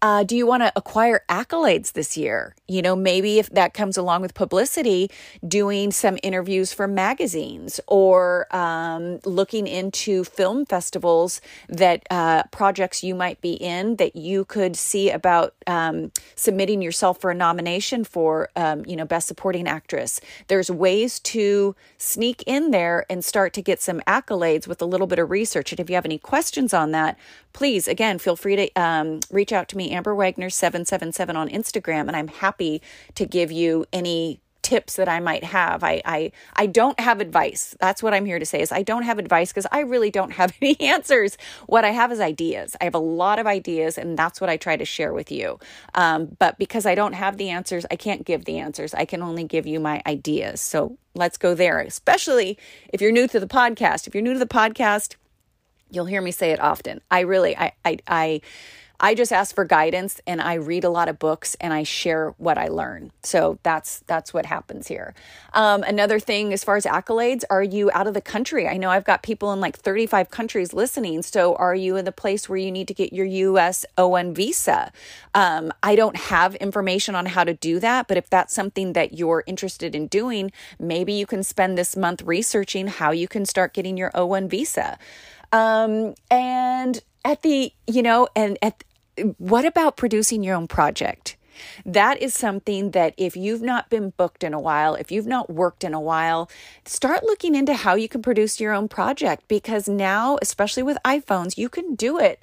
Uh, 0.00 0.22
do 0.22 0.36
you 0.36 0.46
want 0.46 0.62
to 0.62 0.72
acquire 0.76 1.24
accolades 1.28 1.92
this 1.92 2.16
year? 2.16 2.54
You 2.68 2.82
know, 2.82 2.94
maybe 2.94 3.38
if 3.38 3.50
that 3.50 3.74
comes 3.74 3.96
along 3.96 4.22
with 4.22 4.32
publicity, 4.32 5.10
doing 5.46 5.90
some 5.90 6.18
interviews 6.22 6.72
for 6.72 6.86
magazines 6.86 7.80
or 7.88 8.46
um, 8.54 9.18
looking 9.24 9.66
into 9.66 10.22
film 10.22 10.66
festivals 10.66 11.40
that 11.68 12.04
uh, 12.10 12.44
projects 12.52 13.02
you 13.02 13.14
might 13.14 13.40
be 13.40 13.54
in 13.54 13.96
that 13.96 14.14
you 14.14 14.44
could 14.44 14.76
see 14.76 15.10
about 15.10 15.54
um, 15.66 16.12
submitting 16.36 16.80
yourself 16.80 17.20
for 17.20 17.32
a 17.32 17.34
nomination 17.34 18.04
for, 18.04 18.50
um, 18.54 18.84
you 18.86 18.94
know, 18.94 19.04
Best 19.04 19.26
Supporting 19.26 19.66
Actress. 19.66 20.20
There's 20.46 20.70
ways 20.70 21.18
to 21.20 21.74
sneak 21.96 22.44
in 22.46 22.70
there 22.70 23.04
and 23.10 23.24
start 23.24 23.52
to 23.54 23.62
get 23.62 23.82
some 23.82 24.00
accolades 24.00 24.68
with 24.68 24.80
a 24.80 24.86
little 24.86 25.08
bit 25.08 25.18
of 25.18 25.30
research. 25.30 25.72
And 25.72 25.80
if 25.80 25.90
you 25.90 25.96
have 25.96 26.04
any 26.04 26.18
questions 26.18 26.72
on 26.72 26.92
that, 26.92 27.18
please, 27.58 27.88
again, 27.88 28.20
feel 28.20 28.36
free 28.36 28.54
to 28.54 28.80
um, 28.80 29.18
reach 29.32 29.52
out 29.52 29.66
to 29.66 29.76
me, 29.76 29.90
Amber 29.90 30.14
Wegner 30.14 30.50
777 30.50 31.36
on 31.36 31.48
Instagram, 31.48 32.06
and 32.06 32.14
I'm 32.14 32.28
happy 32.28 32.80
to 33.16 33.26
give 33.26 33.50
you 33.50 33.84
any 33.92 34.38
tips 34.62 34.94
that 34.94 35.08
I 35.08 35.18
might 35.18 35.42
have. 35.42 35.82
I 35.82 36.00
I 36.04 36.30
I 36.54 36.66
don't 36.66 37.00
have 37.00 37.20
advice. 37.20 37.74
That's 37.80 38.00
what 38.00 38.14
I'm 38.14 38.26
here 38.26 38.38
to 38.38 38.46
say 38.46 38.60
is 38.60 38.70
I 38.70 38.82
don't 38.82 39.02
have 39.02 39.18
advice 39.18 39.50
because 39.50 39.66
I 39.72 39.80
really 39.80 40.12
don't 40.12 40.30
have 40.34 40.52
any 40.62 40.80
answers. 40.80 41.36
What 41.66 41.84
I 41.84 41.90
have 41.90 42.12
is 42.12 42.20
ideas. 42.20 42.76
I 42.80 42.84
have 42.84 42.94
a 42.94 43.00
lot 43.00 43.40
of 43.40 43.46
ideas, 43.48 43.98
and 43.98 44.16
that's 44.16 44.40
what 44.40 44.48
I 44.48 44.56
try 44.56 44.76
to 44.76 44.84
share 44.84 45.12
with 45.12 45.32
you. 45.32 45.58
Um, 45.96 46.36
but 46.38 46.58
because 46.58 46.86
I 46.86 46.94
don't 46.94 47.14
have 47.14 47.38
the 47.38 47.48
answers, 47.48 47.84
I 47.90 47.96
can't 47.96 48.24
give 48.24 48.44
the 48.44 48.58
answers. 48.60 48.94
I 48.94 49.04
can 49.04 49.20
only 49.20 49.42
give 49.42 49.66
you 49.66 49.80
my 49.80 50.00
ideas. 50.06 50.60
So 50.60 50.96
let's 51.16 51.36
go 51.36 51.56
there. 51.56 51.80
Especially 51.80 52.56
if 52.92 53.00
you're 53.00 53.10
new 53.10 53.26
to 53.26 53.40
the 53.40 53.48
podcast. 53.48 54.06
If 54.06 54.14
you're 54.14 54.22
new 54.22 54.34
to 54.34 54.38
the 54.38 54.46
podcast 54.46 55.16
You'll 55.90 56.06
hear 56.06 56.20
me 56.20 56.30
say 56.30 56.50
it 56.50 56.60
often. 56.60 57.00
I 57.10 57.20
really, 57.20 57.56
I, 57.56 57.72
I, 57.84 57.98
I, 58.06 58.40
I 59.00 59.14
just 59.14 59.32
ask 59.32 59.54
for 59.54 59.64
guidance 59.64 60.20
and 60.26 60.40
I 60.40 60.54
read 60.54 60.82
a 60.82 60.90
lot 60.90 61.08
of 61.08 61.20
books 61.20 61.56
and 61.60 61.72
I 61.72 61.84
share 61.84 62.34
what 62.36 62.58
I 62.58 62.66
learn. 62.66 63.12
So 63.22 63.60
that's 63.62 64.00
that's 64.08 64.34
what 64.34 64.44
happens 64.44 64.88
here. 64.88 65.14
Um, 65.52 65.84
another 65.84 66.18
thing, 66.18 66.52
as 66.52 66.64
far 66.64 66.76
as 66.76 66.84
accolades, 66.84 67.44
are 67.48 67.62
you 67.62 67.92
out 67.94 68.08
of 68.08 68.14
the 68.14 68.20
country? 68.20 68.66
I 68.66 68.76
know 68.76 68.90
I've 68.90 69.04
got 69.04 69.22
people 69.22 69.52
in 69.52 69.60
like 69.60 69.76
35 69.76 70.30
countries 70.30 70.72
listening. 70.72 71.22
So 71.22 71.54
are 71.54 71.76
you 71.76 71.96
in 71.96 72.06
the 72.06 72.12
place 72.12 72.48
where 72.48 72.58
you 72.58 72.72
need 72.72 72.88
to 72.88 72.94
get 72.94 73.12
your 73.12 73.26
U.S. 73.26 73.86
O1 73.96 74.34
visa? 74.34 74.90
Um, 75.32 75.72
I 75.80 75.94
don't 75.94 76.16
have 76.16 76.56
information 76.56 77.14
on 77.14 77.26
how 77.26 77.44
to 77.44 77.54
do 77.54 77.78
that, 77.78 78.08
but 78.08 78.16
if 78.16 78.28
that's 78.28 78.52
something 78.52 78.94
that 78.94 79.16
you're 79.16 79.44
interested 79.46 79.94
in 79.94 80.08
doing, 80.08 80.50
maybe 80.80 81.12
you 81.12 81.26
can 81.26 81.44
spend 81.44 81.78
this 81.78 81.96
month 81.96 82.22
researching 82.22 82.88
how 82.88 83.12
you 83.12 83.28
can 83.28 83.46
start 83.46 83.74
getting 83.74 83.96
your 83.96 84.10
O1 84.10 84.50
visa. 84.50 84.98
Um, 85.52 86.14
and 86.30 87.00
at 87.24 87.42
the, 87.42 87.72
you 87.86 88.02
know, 88.02 88.28
and 88.36 88.58
at, 88.62 88.84
what 89.38 89.64
about 89.64 89.96
producing 89.96 90.42
your 90.42 90.54
own 90.54 90.68
project? 90.68 91.36
That 91.84 92.22
is 92.22 92.34
something 92.34 92.92
that 92.92 93.14
if 93.16 93.36
you've 93.36 93.62
not 93.62 93.90
been 93.90 94.10
booked 94.10 94.44
in 94.44 94.54
a 94.54 94.60
while, 94.60 94.94
if 94.94 95.10
you've 95.10 95.26
not 95.26 95.50
worked 95.50 95.84
in 95.84 95.94
a 95.94 96.00
while, 96.00 96.48
start 96.84 97.24
looking 97.24 97.54
into 97.54 97.74
how 97.74 97.94
you 97.94 98.08
can 98.08 98.22
produce 98.22 98.60
your 98.60 98.72
own 98.72 98.88
project 98.88 99.48
because 99.48 99.88
now, 99.88 100.38
especially 100.40 100.82
with 100.82 100.98
iPhones, 101.04 101.58
you 101.58 101.68
can 101.68 101.94
do 101.94 102.18
it 102.18 102.42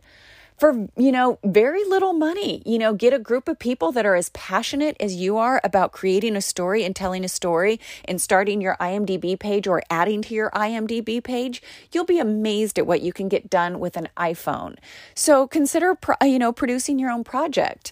for, 0.57 0.87
you 0.95 1.11
know, 1.11 1.39
very 1.43 1.83
little 1.85 2.13
money. 2.13 2.61
You 2.65 2.77
know, 2.77 2.93
get 2.93 3.13
a 3.13 3.19
group 3.19 3.47
of 3.47 3.59
people 3.59 3.91
that 3.91 4.05
are 4.05 4.15
as 4.15 4.29
passionate 4.29 4.95
as 4.99 5.15
you 5.15 5.37
are 5.37 5.61
about 5.63 5.91
creating 5.91 6.35
a 6.35 6.41
story 6.41 6.83
and 6.83 6.95
telling 6.95 7.23
a 7.23 7.29
story 7.29 7.79
and 8.05 8.21
starting 8.21 8.61
your 8.61 8.77
IMDb 8.79 9.37
page 9.39 9.67
or 9.67 9.83
adding 9.89 10.21
to 10.23 10.33
your 10.33 10.49
IMDb 10.51 11.23
page. 11.23 11.61
You'll 11.91 12.05
be 12.05 12.19
amazed 12.19 12.79
at 12.79 12.87
what 12.87 13.01
you 13.01 13.13
can 13.13 13.27
get 13.27 13.49
done 13.49 13.79
with 13.79 13.97
an 13.97 14.09
iPhone. 14.17 14.77
So 15.13 15.47
consider, 15.47 15.97
you 16.23 16.39
know, 16.39 16.51
producing 16.51 16.99
your 16.99 17.11
own 17.11 17.23
project. 17.23 17.91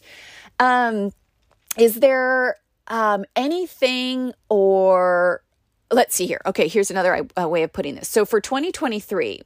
Um, 0.60 1.12
is 1.78 1.96
there 1.96 2.58
um, 2.88 3.26
anything 3.36 4.34
or 4.50 5.44
let's 5.92 6.16
see 6.16 6.26
here. 6.26 6.42
Okay, 6.46 6.68
here's 6.68 6.92
another 6.92 7.28
uh, 7.40 7.48
way 7.48 7.64
of 7.64 7.72
putting 7.72 7.96
this. 7.96 8.08
So 8.08 8.26
for 8.26 8.42
2023, 8.42 9.42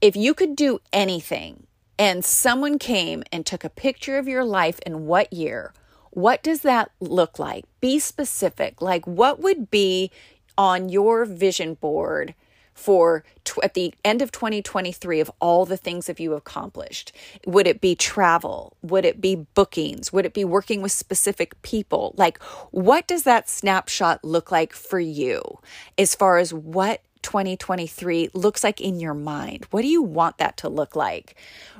if 0.00 0.16
you 0.16 0.34
could 0.34 0.56
do 0.56 0.78
anything 0.92 1.66
and 1.98 2.24
someone 2.24 2.78
came 2.78 3.22
and 3.32 3.46
took 3.46 3.64
a 3.64 3.70
picture 3.70 4.18
of 4.18 4.28
your 4.28 4.44
life 4.44 4.80
in 4.86 5.06
what 5.06 5.32
year, 5.32 5.72
what 6.10 6.42
does 6.42 6.60
that 6.60 6.90
look 7.00 7.38
like? 7.38 7.64
Be 7.80 7.98
specific. 7.98 8.80
Like, 8.80 9.06
what 9.06 9.40
would 9.40 9.70
be 9.70 10.10
on 10.56 10.88
your 10.88 11.24
vision 11.24 11.74
board 11.74 12.34
for 12.72 13.24
at 13.62 13.74
the 13.74 13.94
end 14.04 14.20
of 14.20 14.32
2023 14.32 15.20
of 15.20 15.30
all 15.40 15.64
the 15.64 15.76
things 15.76 16.06
that 16.06 16.18
you 16.18 16.34
accomplished? 16.34 17.12
Would 17.46 17.66
it 17.66 17.80
be 17.80 17.94
travel? 17.94 18.76
Would 18.82 19.04
it 19.04 19.20
be 19.20 19.36
bookings? 19.36 20.12
Would 20.12 20.26
it 20.26 20.34
be 20.34 20.44
working 20.44 20.82
with 20.82 20.92
specific 20.92 21.60
people? 21.62 22.14
Like, 22.16 22.42
what 22.70 23.06
does 23.06 23.22
that 23.24 23.48
snapshot 23.48 24.24
look 24.24 24.50
like 24.50 24.72
for 24.72 25.00
you 25.00 25.60
as 25.96 26.14
far 26.14 26.38
as 26.38 26.52
what 26.52 27.00
2023 27.24 28.30
looks 28.34 28.62
like 28.62 28.80
in 28.80 29.00
your 29.00 29.14
mind. 29.14 29.66
What 29.70 29.82
do 29.82 29.88
you 29.88 30.02
want 30.02 30.38
that 30.38 30.56
to 30.58 30.68
look 30.68 30.94
like? 30.94 31.34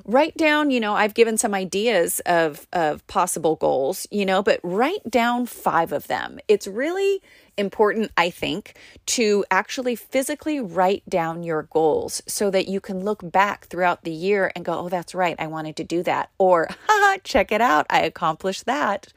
Write 0.04 0.36
down, 0.36 0.72
you 0.72 0.80
know, 0.80 0.94
I've 0.94 1.14
given 1.14 1.38
some 1.38 1.54
ideas 1.54 2.20
of 2.26 2.66
of 2.72 3.06
possible 3.06 3.54
goals, 3.54 4.08
you 4.10 4.26
know, 4.26 4.42
but 4.42 4.58
write 4.64 5.08
down 5.08 5.46
5 5.46 5.92
of 5.92 6.08
them. 6.08 6.40
It's 6.48 6.66
really 6.66 7.22
important, 7.56 8.10
I 8.16 8.30
think, 8.30 8.74
to 9.06 9.44
actually 9.50 9.94
physically 9.94 10.60
write 10.60 11.08
down 11.08 11.42
your 11.42 11.62
goals 11.64 12.22
so 12.26 12.50
that 12.50 12.66
you 12.66 12.80
can 12.80 13.04
look 13.04 13.20
back 13.30 13.66
throughout 13.66 14.02
the 14.02 14.10
year 14.10 14.50
and 14.56 14.64
go, 14.64 14.72
"Oh, 14.72 14.88
that's 14.88 15.14
right. 15.14 15.36
I 15.38 15.46
wanted 15.46 15.76
to 15.76 15.84
do 15.84 16.02
that." 16.02 16.30
Or, 16.38 16.68
"Haha, 16.88 17.18
check 17.22 17.52
it 17.52 17.60
out. 17.60 17.86
I 17.90 18.00
accomplished 18.02 18.64
that." 18.66 19.12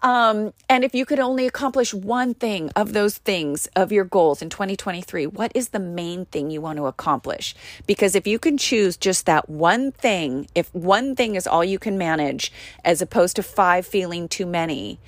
Um, 0.00 0.52
and 0.68 0.84
if 0.84 0.94
you 0.94 1.04
could 1.04 1.18
only 1.18 1.46
accomplish 1.46 1.92
one 1.92 2.34
thing 2.34 2.70
of 2.76 2.92
those 2.92 3.18
things 3.18 3.66
of 3.74 3.90
your 3.90 4.04
goals 4.04 4.40
in 4.40 4.48
2023, 4.48 5.26
what 5.26 5.50
is 5.54 5.70
the 5.70 5.80
main 5.80 6.26
thing 6.26 6.50
you 6.50 6.60
want 6.60 6.76
to 6.76 6.86
accomplish? 6.86 7.54
Because 7.86 8.14
if 8.14 8.26
you 8.26 8.38
can 8.38 8.58
choose 8.58 8.96
just 8.96 9.26
that 9.26 9.48
one 9.48 9.90
thing, 9.90 10.48
if 10.54 10.72
one 10.72 11.16
thing 11.16 11.34
is 11.34 11.46
all 11.46 11.64
you 11.64 11.80
can 11.80 11.98
manage, 11.98 12.52
as 12.84 13.02
opposed 13.02 13.36
to 13.36 13.42
five 13.42 13.86
feeling 13.86 14.28
too 14.28 14.46
many, 14.46 15.00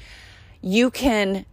you 0.61 0.91
can 0.91 1.47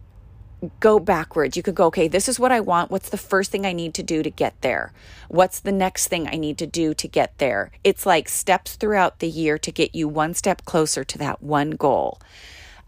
go 0.80 1.00
backwards. 1.00 1.56
You 1.56 1.62
could 1.62 1.76
go, 1.76 1.86
okay, 1.86 2.08
this 2.08 2.28
is 2.28 2.40
what 2.40 2.52
I 2.52 2.60
want. 2.60 2.90
What's 2.90 3.10
the 3.10 3.18
first 3.18 3.52
thing 3.52 3.66
I 3.66 3.74
need 3.74 3.94
to 3.94 4.04
do 4.04 4.24
to 4.24 4.30
get 4.32 4.60
there? 4.62 4.92
What's 5.28 5.60
the 5.60 5.72
next 5.72 6.08
thing 6.08 6.28
I 6.28 6.38
need 6.38 6.58
to 6.58 6.66
do 6.68 6.96
to 6.96 7.08
get 7.08 7.38
there? 7.38 7.72
It's 7.84 8.08
like 8.08 8.28
steps 8.28 8.76
throughout 8.76 9.20
the 9.20 9.30
year 9.30 9.60
to 9.60 9.72
get 9.72 9.94
you 9.94 10.08
one 10.08 10.34
step 10.34 10.66
closer 10.66 11.04
to 11.04 11.18
that 11.20 11.44
one 11.44 11.72
goal. 11.72 12.20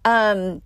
Um, 0.06 0.62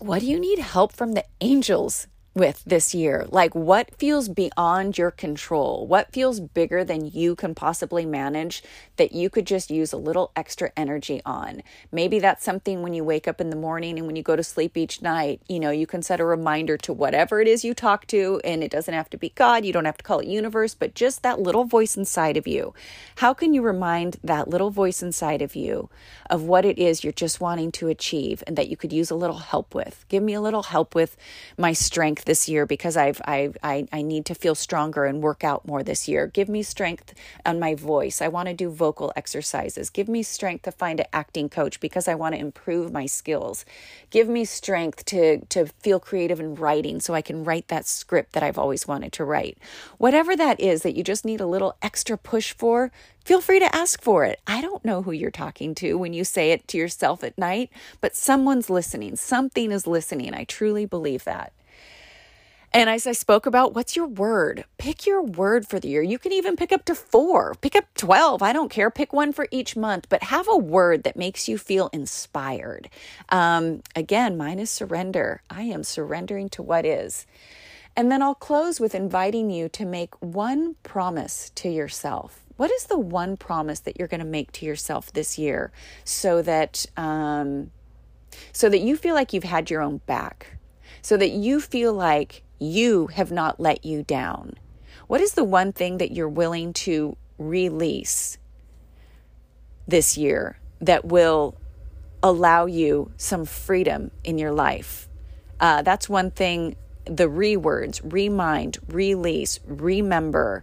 what 0.00 0.20
do 0.20 0.26
you 0.26 0.38
need 0.38 0.58
help 0.58 0.92
from 0.92 1.12
the 1.12 1.24
angels 1.40 2.06
with 2.38 2.64
this 2.64 2.94
year? 2.94 3.26
Like, 3.28 3.54
what 3.54 3.94
feels 3.96 4.28
beyond 4.28 4.96
your 4.96 5.10
control? 5.10 5.86
What 5.86 6.12
feels 6.12 6.40
bigger 6.40 6.84
than 6.84 7.04
you 7.04 7.36
can 7.36 7.54
possibly 7.54 8.06
manage 8.06 8.62
that 8.96 9.12
you 9.12 9.28
could 9.28 9.46
just 9.46 9.70
use 9.70 9.92
a 9.92 9.98
little 9.98 10.32
extra 10.34 10.70
energy 10.76 11.20
on? 11.26 11.62
Maybe 11.92 12.18
that's 12.18 12.44
something 12.44 12.82
when 12.82 12.94
you 12.94 13.04
wake 13.04 13.28
up 13.28 13.40
in 13.40 13.50
the 13.50 13.56
morning 13.56 13.98
and 13.98 14.06
when 14.06 14.16
you 14.16 14.22
go 14.22 14.36
to 14.36 14.42
sleep 14.42 14.76
each 14.76 15.02
night, 15.02 15.42
you 15.48 15.60
know, 15.60 15.70
you 15.70 15.86
can 15.86 16.00
set 16.00 16.20
a 16.20 16.24
reminder 16.24 16.76
to 16.78 16.92
whatever 16.92 17.40
it 17.40 17.48
is 17.48 17.64
you 17.64 17.74
talk 17.74 18.06
to, 18.06 18.40
and 18.44 18.62
it 18.62 18.70
doesn't 18.70 18.94
have 18.94 19.10
to 19.10 19.18
be 19.18 19.30
God, 19.30 19.64
you 19.64 19.72
don't 19.72 19.84
have 19.84 19.98
to 19.98 20.04
call 20.04 20.20
it 20.20 20.28
universe, 20.28 20.74
but 20.74 20.94
just 20.94 21.22
that 21.22 21.40
little 21.40 21.64
voice 21.64 21.96
inside 21.96 22.36
of 22.36 22.46
you. 22.46 22.72
How 23.16 23.34
can 23.34 23.52
you 23.52 23.62
remind 23.62 24.18
that 24.22 24.48
little 24.48 24.70
voice 24.70 25.02
inside 25.02 25.42
of 25.42 25.56
you 25.56 25.90
of 26.30 26.44
what 26.44 26.64
it 26.64 26.78
is 26.78 27.02
you're 27.02 27.12
just 27.12 27.40
wanting 27.40 27.72
to 27.72 27.88
achieve 27.88 28.42
and 28.46 28.56
that 28.56 28.68
you 28.68 28.76
could 28.76 28.92
use 28.92 29.10
a 29.10 29.16
little 29.16 29.38
help 29.38 29.74
with? 29.74 30.04
Give 30.08 30.22
me 30.22 30.34
a 30.34 30.40
little 30.40 30.62
help 30.62 30.94
with 30.94 31.16
my 31.56 31.72
strength 31.72 32.27
this 32.28 32.46
year 32.46 32.66
because 32.66 32.96
I've, 32.96 33.20
I've 33.24 33.56
I, 33.62 33.88
I 33.90 34.02
need 34.02 34.26
to 34.26 34.34
feel 34.34 34.54
stronger 34.54 35.06
and 35.06 35.22
work 35.22 35.42
out 35.42 35.66
more 35.66 35.82
this 35.82 36.06
year. 36.06 36.26
Give 36.26 36.48
me 36.48 36.62
strength 36.62 37.14
on 37.44 37.58
my 37.58 37.74
voice. 37.74 38.20
I 38.20 38.28
want 38.28 38.48
to 38.48 38.54
do 38.54 38.68
vocal 38.70 39.12
exercises. 39.16 39.88
Give 39.88 40.08
me 40.08 40.22
strength 40.22 40.64
to 40.64 40.72
find 40.72 41.00
an 41.00 41.06
acting 41.12 41.48
coach 41.48 41.80
because 41.80 42.06
I 42.06 42.14
want 42.14 42.34
to 42.34 42.40
improve 42.40 42.92
my 42.92 43.06
skills. 43.06 43.64
Give 44.10 44.28
me 44.28 44.44
strength 44.44 45.06
to 45.06 45.44
to 45.46 45.66
feel 45.80 45.98
creative 45.98 46.38
in 46.38 46.54
writing 46.54 47.00
so 47.00 47.14
I 47.14 47.22
can 47.22 47.44
write 47.44 47.68
that 47.68 47.86
script 47.86 48.32
that 48.34 48.42
I've 48.42 48.58
always 48.58 48.86
wanted 48.86 49.12
to 49.14 49.24
write. 49.24 49.56
Whatever 49.96 50.36
that 50.36 50.60
is 50.60 50.82
that 50.82 50.96
you 50.96 51.02
just 51.02 51.24
need 51.24 51.40
a 51.40 51.46
little 51.46 51.76
extra 51.80 52.18
push 52.18 52.52
for, 52.52 52.92
feel 53.24 53.40
free 53.40 53.58
to 53.58 53.74
ask 53.74 54.02
for 54.02 54.26
it. 54.26 54.38
I 54.46 54.60
don't 54.60 54.84
know 54.84 55.00
who 55.00 55.12
you're 55.12 55.30
talking 55.30 55.74
to 55.76 55.96
when 55.96 56.12
you 56.12 56.24
say 56.24 56.50
it 56.50 56.68
to 56.68 56.76
yourself 56.76 57.24
at 57.24 57.38
night, 57.38 57.70
but 58.02 58.14
someone's 58.14 58.68
listening. 58.68 59.16
Something 59.16 59.72
is 59.72 59.86
listening. 59.86 60.34
I 60.34 60.44
truly 60.44 60.84
believe 60.84 61.24
that. 61.24 61.52
And 62.72 62.90
as 62.90 63.06
I 63.06 63.12
spoke 63.12 63.46
about, 63.46 63.74
what's 63.74 63.96
your 63.96 64.06
word? 64.06 64.64
Pick 64.76 65.06
your 65.06 65.22
word 65.22 65.66
for 65.66 65.80
the 65.80 65.88
year. 65.88 66.02
You 66.02 66.18
can 66.18 66.32
even 66.32 66.54
pick 66.54 66.70
up 66.70 66.84
to 66.84 66.94
four, 66.94 67.54
pick 67.60 67.74
up 67.74 67.86
12. 67.96 68.42
I 68.42 68.52
don't 68.52 68.70
care. 68.70 68.90
Pick 68.90 69.12
one 69.12 69.32
for 69.32 69.48
each 69.50 69.74
month, 69.74 70.06
but 70.08 70.24
have 70.24 70.46
a 70.48 70.56
word 70.56 71.02
that 71.04 71.16
makes 71.16 71.48
you 71.48 71.56
feel 71.56 71.88
inspired. 71.92 72.90
Um, 73.30 73.82
again, 73.96 74.36
mine 74.36 74.58
is 74.58 74.70
surrender. 74.70 75.42
I 75.48 75.62
am 75.62 75.82
surrendering 75.82 76.50
to 76.50 76.62
what 76.62 76.84
is. 76.84 77.26
And 77.96 78.12
then 78.12 78.22
I'll 78.22 78.34
close 78.34 78.78
with 78.78 78.94
inviting 78.94 79.50
you 79.50 79.68
to 79.70 79.86
make 79.86 80.14
one 80.22 80.76
promise 80.82 81.50
to 81.56 81.68
yourself. 81.70 82.44
What 82.56 82.70
is 82.70 82.84
the 82.84 82.98
one 82.98 83.36
promise 83.36 83.80
that 83.80 83.98
you're 83.98 84.08
going 84.08 84.20
to 84.20 84.26
make 84.26 84.52
to 84.52 84.66
yourself 84.66 85.12
this 85.12 85.38
year 85.38 85.72
so 86.04 86.42
that, 86.42 86.84
um, 86.96 87.70
so 88.52 88.68
that 88.68 88.80
you 88.80 88.96
feel 88.96 89.14
like 89.14 89.32
you've 89.32 89.44
had 89.44 89.70
your 89.70 89.80
own 89.80 89.98
back? 90.06 90.58
So 91.00 91.16
that 91.16 91.30
you 91.30 91.60
feel 91.60 91.92
like 91.92 92.42
you 92.58 93.08
have 93.08 93.30
not 93.30 93.60
let 93.60 93.84
you 93.84 94.02
down? 94.02 94.54
What 95.06 95.20
is 95.20 95.34
the 95.34 95.44
one 95.44 95.72
thing 95.72 95.98
that 95.98 96.12
you're 96.12 96.28
willing 96.28 96.72
to 96.74 97.16
release 97.38 98.38
this 99.86 100.18
year 100.18 100.58
that 100.80 101.04
will 101.04 101.56
allow 102.22 102.66
you 102.66 103.12
some 103.16 103.44
freedom 103.44 104.10
in 104.24 104.38
your 104.38 104.52
life? 104.52 105.08
Uh, 105.60 105.82
that's 105.82 106.08
one 106.08 106.30
thing. 106.30 106.76
The 107.04 107.28
re 107.28 107.56
words, 107.56 108.02
remind, 108.04 108.78
release, 108.88 109.60
remember, 109.64 110.62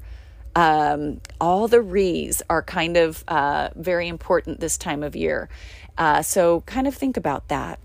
um, 0.55 1.19
all 1.41 1.67
the 1.67 1.81
re's 1.81 2.41
are 2.49 2.62
kind 2.62 2.97
of 2.97 3.23
uh, 3.27 3.69
very 3.75 4.08
important 4.08 4.60
this 4.60 4.77
time 4.77 5.01
of 5.01 5.15
year. 5.15 5.49
Uh, 5.97 6.21
so, 6.21 6.62
kind 6.62 6.88
of 6.88 6.93
think 6.93 7.17
about 7.17 7.47
that. 7.47 7.79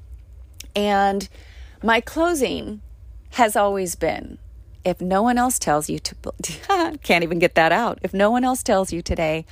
And 0.77 1.29
my 1.83 2.01
closing 2.01 2.83
has 3.31 3.57
always 3.57 3.95
been 3.95 4.39
if 4.85 5.01
no 5.01 5.23
one 5.23 5.39
else 5.39 5.59
tells 5.59 5.89
you 5.91 5.99
to, 5.99 6.15
can't 7.03 7.25
even 7.25 7.39
get 7.39 7.55
that 7.55 7.73
out. 7.73 7.99
If 8.03 8.15
no 8.15 8.31
one 8.31 8.45
else 8.45 8.63
tells 8.63 8.93
you 8.93 9.03
today, 9.03 9.45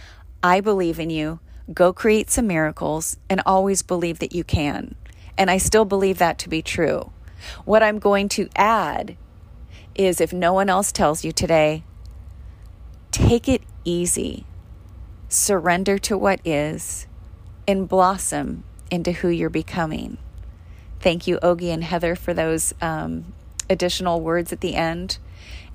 I 0.42 0.60
believe 0.60 0.98
in 0.98 1.10
you, 1.10 1.40
go 1.72 1.92
create 1.92 2.30
some 2.30 2.46
miracles, 2.46 3.18
and 3.28 3.42
always 3.44 3.82
believe 3.82 4.20
that 4.20 4.34
you 4.34 4.44
can. 4.44 4.94
And 5.36 5.50
I 5.50 5.58
still 5.58 5.84
believe 5.84 6.18
that 6.18 6.38
to 6.40 6.48
be 6.48 6.62
true. 6.62 7.12
What 7.64 7.82
I'm 7.82 7.98
going 7.98 8.28
to 8.30 8.48
add 8.56 9.16
is 9.94 10.20
if 10.20 10.32
no 10.32 10.52
one 10.52 10.70
else 10.70 10.92
tells 10.92 11.24
you 11.24 11.32
today, 11.32 11.84
take 13.10 13.48
it 13.48 13.62
easy, 13.84 14.46
surrender 15.28 15.98
to 15.98 16.16
what 16.16 16.40
is, 16.44 17.06
and 17.66 17.88
blossom 17.88 18.64
into 18.90 19.12
who 19.12 19.28
you're 19.28 19.50
becoming. 19.50 20.16
Thank 21.00 21.26
you, 21.26 21.38
Ogie 21.38 21.72
and 21.72 21.84
Heather, 21.84 22.16
for 22.16 22.34
those 22.34 22.74
um, 22.80 23.32
additional 23.70 24.20
words 24.20 24.52
at 24.52 24.60
the 24.60 24.74
end. 24.74 25.18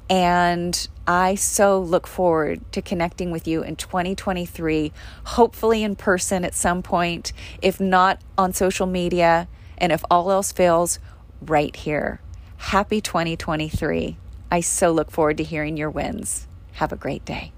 And 0.10 0.88
I 1.08 1.36
so 1.36 1.79
look 1.79 2.08
forward 2.08 2.62
to 2.73 2.82
connecting 2.82 3.32
with 3.32 3.47
you 3.47 3.63
in 3.63 3.75
2023, 3.75 4.91
hopefully 5.23 5.84
in 5.84 5.95
person 5.95 6.43
at 6.43 6.53
some 6.53 6.84
point, 6.84 7.34
if 7.62 7.79
not 7.79 8.21
on 8.38 8.53
social 8.53 8.86
media, 8.86 9.47
and 9.77 9.91
if 9.91 10.03
all 10.12 10.29
else 10.29 10.51
fails, 10.51 10.99
right 11.41 11.75
here. 11.75 12.21
Happy 12.58 13.01
2023. 13.01 14.17
I 14.51 14.60
so 14.60 14.91
look 14.91 15.10
forward 15.10 15.38
to 15.38 15.43
hearing 15.43 15.77
your 15.77 15.89
wins. 15.89 16.47
Have 16.73 16.91
a 16.91 16.97
great 16.97 17.25
day. 17.25 17.51